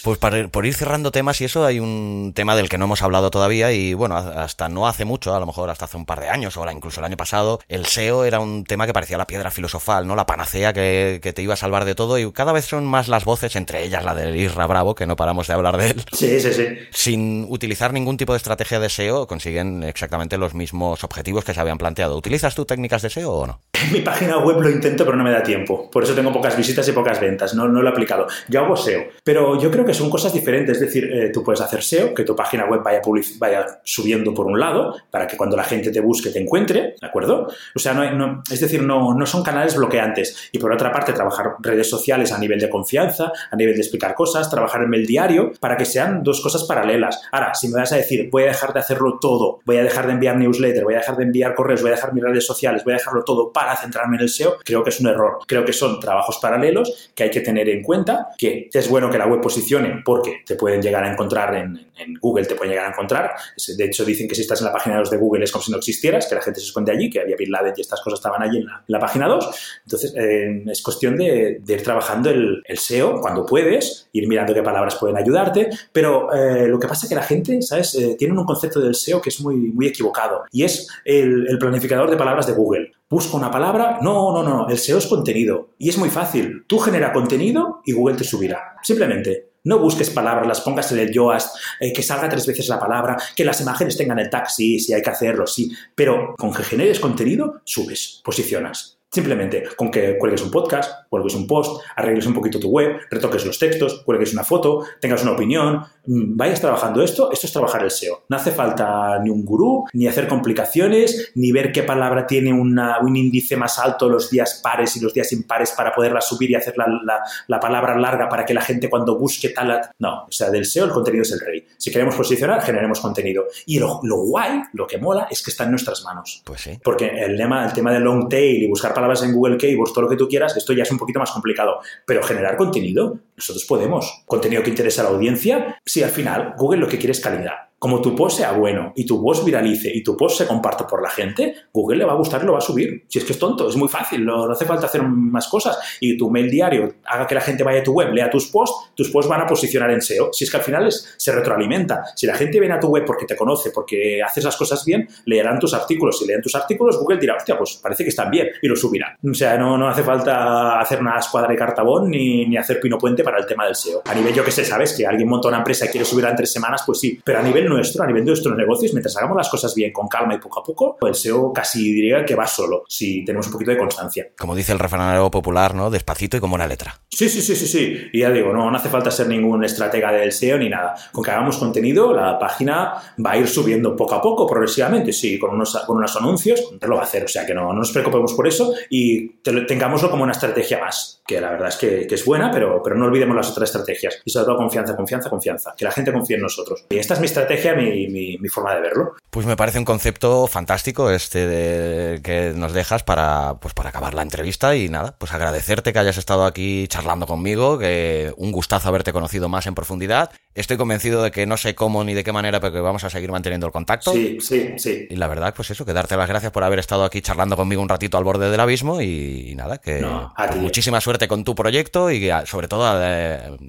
[0.04, 3.01] Pues para, por ir cerrando temas y eso, hay un tema del que no hemos
[3.01, 6.20] hablado todavía y bueno, hasta no hace mucho, a lo mejor hasta hace un par
[6.20, 9.28] de años o incluso el año pasado, el SEO era un tema que parecía la
[9.28, 10.16] piedra filosofal, ¿no?
[10.16, 13.08] La panacea que, que te iba a salvar de todo y cada vez son más
[13.08, 16.04] las voces, entre ellas la de Isra Bravo, que no paramos de hablar de él.
[16.12, 16.66] Sí, sí, sí.
[16.91, 21.59] Sin utilizar ningún tipo de estrategia de SEO, consiguen exactamente los mismos objetivos que se
[21.59, 22.17] habían planteado.
[22.17, 23.61] ¿Utilizas tú técnicas de SEO o no?
[23.73, 25.89] En mi página web lo intento, pero no me da tiempo.
[25.89, 27.53] Por eso tengo pocas visitas y pocas ventas.
[27.53, 28.27] No, lo he aplicado.
[28.47, 30.77] Yo hago SEO, pero yo creo que son cosas diferentes.
[30.77, 33.01] Es decir, eh, tú puedes hacer SEO, que tu página web vaya,
[33.38, 37.07] vaya subiendo por un lado, para que cuando la gente te busque te encuentre, ¿de
[37.07, 37.47] acuerdo?
[37.75, 40.49] O sea, no, no es decir, no, no son canales bloqueantes.
[40.51, 44.15] Y por otra parte, trabajar redes sociales a nivel de confianza, a nivel de explicar
[44.15, 47.21] cosas, trabajar en el diario, para que sean dos cosas paralelas.
[47.32, 50.07] Ahora, si me vas a decir, voy a dejar de hacerlo todo, voy a dejar
[50.07, 52.84] de enviar newsletter, voy a dejar de enviar correos, voy a dejar mis redes sociales,
[52.84, 55.39] voy a dejarlo todo para centrarme en el SEO, creo que es un error.
[55.47, 59.17] Creo que son trabajos paralelos que hay que tener en cuenta, que es bueno que
[59.17, 62.89] la web posicione porque te pueden llegar a encontrar en, Google, te pueden llegar a
[62.89, 63.32] encontrar.
[63.78, 65.71] De hecho, dicen que si estás en la página 2 de Google es como si
[65.71, 68.19] no existieras, que la gente se esconde allí, que había Bin Laden y estas cosas
[68.19, 69.80] estaban allí en la, página 2.
[69.86, 74.95] Entonces, eh, es cuestión de, ir trabajando el, SEO cuando puedes, ir mirando qué palabras
[74.95, 77.95] pueden ayudarte, pero eh, lo que pasa es que la gente, ¿sabes?
[77.95, 82.09] Eh, tienen un concepto del SEO que es muy, muy equivocado y es el, planificador
[82.09, 83.99] de palabras de Google busco una palabra.
[84.01, 85.76] No, no, no, el SEO es contenido.
[85.78, 86.66] Y es muy fácil.
[86.68, 88.76] Tú genera contenido y Google te subirá.
[88.82, 89.51] Simplemente.
[89.66, 93.18] No busques palabras, las pongas en el Yoast, eh, que salga tres veces la palabra,
[93.34, 95.72] que las imágenes tengan el sí, sí, hay que hacerlo, sí.
[95.95, 98.99] Pero con que generes contenido, subes, posicionas.
[99.14, 103.45] Simplemente con que cuelgues un podcast, cuelgues un post, arregles un poquito tu web, retoques
[103.45, 107.84] los textos, cuelgues una foto, tengas una opinión, mm, vayas trabajando esto, esto es trabajar
[107.84, 108.24] el SEO.
[108.28, 113.16] No hace falta ni un gurú, ni hacer complicaciones, ni ver qué palabra tiene un
[113.16, 116.74] índice más alto los días pares y los días impares para poderla subir y hacer
[116.76, 119.80] la, palabra larga para que la gente cuando busque tal...
[119.99, 121.68] No, o sea, del SEO el contenido es el rey.
[121.78, 123.45] Si queremos posicionar, generemos contenido.
[123.68, 126.41] Y lo, guay, lo que mola, es que está en nuestras manos.
[126.43, 126.80] Pues sí.
[126.84, 129.93] Porque el tema, el tema del long tail y buscar palabras palabras en Google Keywords,
[129.93, 131.80] todo lo que tú quieras, esto ya es un poquito más complicado.
[132.06, 134.24] Pero generar contenido, nosotros podemos.
[134.26, 137.72] Contenido que interesa a la audiencia, si al final Google lo que quiere es calidad
[137.84, 141.03] como tu post sea bueno y tu post viralice y tu post se comparte por
[141.03, 143.03] la gente, Google le va a gustar y lo va a subir.
[143.09, 145.77] Si es que es tonto, es muy fácil, no, hace falta hacer más cosas.
[145.99, 148.93] Y tu mail diario haga que la gente vaya a tu web, lea tus posts,
[148.95, 150.31] tus posts van a posicionar en SEO.
[150.31, 152.05] Si es que al final se retroalimenta.
[152.15, 155.05] Si la gente viene a tu web porque te conoce, porque haces las cosas bien,
[155.25, 156.19] leerán tus artículos.
[156.19, 159.17] Si leen tus artículos, Google dirá, hostia, pues parece que están bien y lo subirá.
[159.29, 162.97] O sea, no, no hace falta hacer una escuadra de cartabón ni, ni hacer pino
[162.97, 164.03] puente para el tema del SEO.
[164.05, 166.38] A nivel, yo que sé, sabes que alguien monta una empresa y quiere subirla en
[166.38, 167.19] tres semanas, pues sí.
[167.21, 170.07] Pero a nivel nuestro, a nivel de nuestros negocios, mientras hagamos las cosas bien, con
[170.07, 173.53] calma y poco a poco, el SEO casi diría que va solo, si tenemos un
[173.53, 174.28] poquito de constancia.
[174.38, 175.89] Como dice el refranero popular, ¿no?
[175.89, 176.99] Despacito y con buena letra.
[177.09, 177.97] Sí, sí, sí, sí, sí.
[178.11, 180.95] Y ya digo, no, no hace falta ser ningún estratega del SEO ni nada.
[181.11, 185.38] Con que hagamos contenido, la página va a ir subiendo poco a poco, progresivamente, sí,
[185.38, 187.24] con unos, con unos anuncios, lo va a hacer.
[187.24, 191.21] O sea que no, no nos preocupemos por eso y tengámoslo como una estrategia más,
[191.26, 194.21] que la verdad es que, que, es buena, pero, pero no olvidemos las otras estrategias.
[194.26, 195.74] Y sobre todo confianza, confianza, confianza.
[195.78, 196.86] Que la gente confíe en nosotros.
[196.89, 199.16] Y esta es mi estrategia, mi, forma de verlo.
[199.30, 204.22] Pues me parece un concepto fantástico este que nos dejas para, pues para acabar la
[204.22, 209.14] entrevista y nada, pues agradecerte que hayas estado aquí charlando conmigo, que un gustazo haberte
[209.14, 210.32] conocido más en profundidad.
[210.56, 213.10] Estoy convencido de que no sé cómo ni de qué manera, pero que vamos a
[213.10, 214.12] seguir manteniendo el contacto.
[214.12, 215.08] Sí, sí, sí.
[215.10, 217.82] Y la verdad, pues eso, que darte las gracias por haber estado aquí charlando conmigo
[217.82, 222.12] un ratito al borde del abismo y, nada, que pues muchísima suerte con tu proyecto
[222.12, 222.84] y sobre todo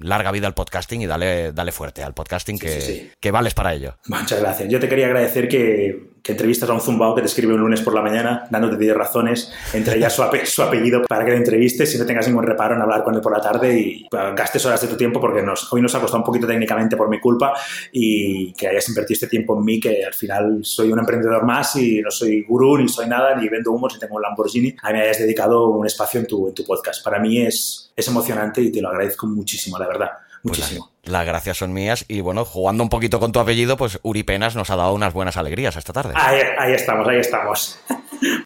[0.01, 3.95] larga vida al podcasting y dale, dale fuerte al podcasting que, que vales para ello.
[4.07, 4.69] Muchas gracias.
[4.69, 7.81] Yo te quería agradecer que, que entrevistas a un zumbao que te escribe un lunes
[7.81, 11.93] por la mañana dándote 10 razones, entre ellas su, su, apellido para que le entrevistes
[11.93, 14.65] y no tengas ningún reparo en hablar con él por la tarde y pues, gastes
[14.65, 17.19] horas de tu tiempo porque nos, hoy nos ha costado un poquito técnicamente por mi
[17.19, 17.53] culpa
[17.91, 21.75] y que hayas invertido este tiempo en mí que al final soy un emprendedor más
[21.75, 24.87] y no soy gurú ni soy nada ni vendo humos ni tengo un Lamborghini, a
[24.87, 27.03] mí me hayas dedicado un espacio en tu, en tu podcast.
[27.03, 30.09] Para mí es, es emocionante y te lo agradezco muchísimo, la verdad.
[30.43, 30.91] Pues muchísimo.
[31.05, 34.55] las gracias son mías y bueno, jugando un poquito con tu apellido, pues Uri Penas
[34.55, 36.13] nos ha dado unas buenas alegrías esta tarde.
[36.15, 37.79] Ahí, estamos, ahí estamos.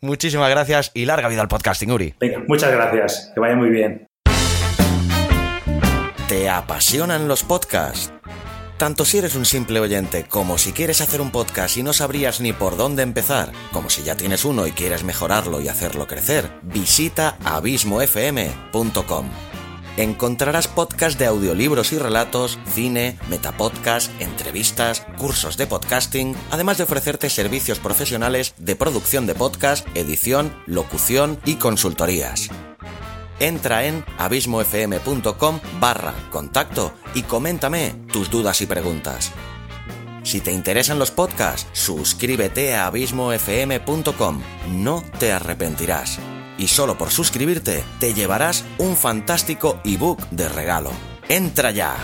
[0.02, 2.14] Muchísimas gracias y larga vida al podcasting, Uri.
[2.20, 3.32] Venga, muchas gracias.
[3.34, 4.09] Que vaya muy bien.
[6.30, 8.14] ¿Te apasionan los podcasts?
[8.78, 12.40] Tanto si eres un simple oyente como si quieres hacer un podcast y no sabrías
[12.40, 16.52] ni por dónde empezar, como si ya tienes uno y quieres mejorarlo y hacerlo crecer,
[16.62, 19.28] visita abismofm.com
[19.98, 27.32] encontrarás podcasts de audiolibros y relatos, cine, metapodcast, entrevistas, cursos de podcasting, además de ofrecerte
[27.32, 32.50] servicios profesionales de producción de podcast, edición, locución y consultorías.
[33.40, 39.32] Entra en abismofm.com barra contacto y coméntame tus dudas y preguntas.
[40.24, 44.42] Si te interesan los podcasts, suscríbete a abismofm.com.
[44.70, 46.20] No te arrepentirás.
[46.58, 50.92] Y solo por suscribirte te llevarás un fantástico ebook de regalo.
[51.30, 51.96] ¡Entra ya!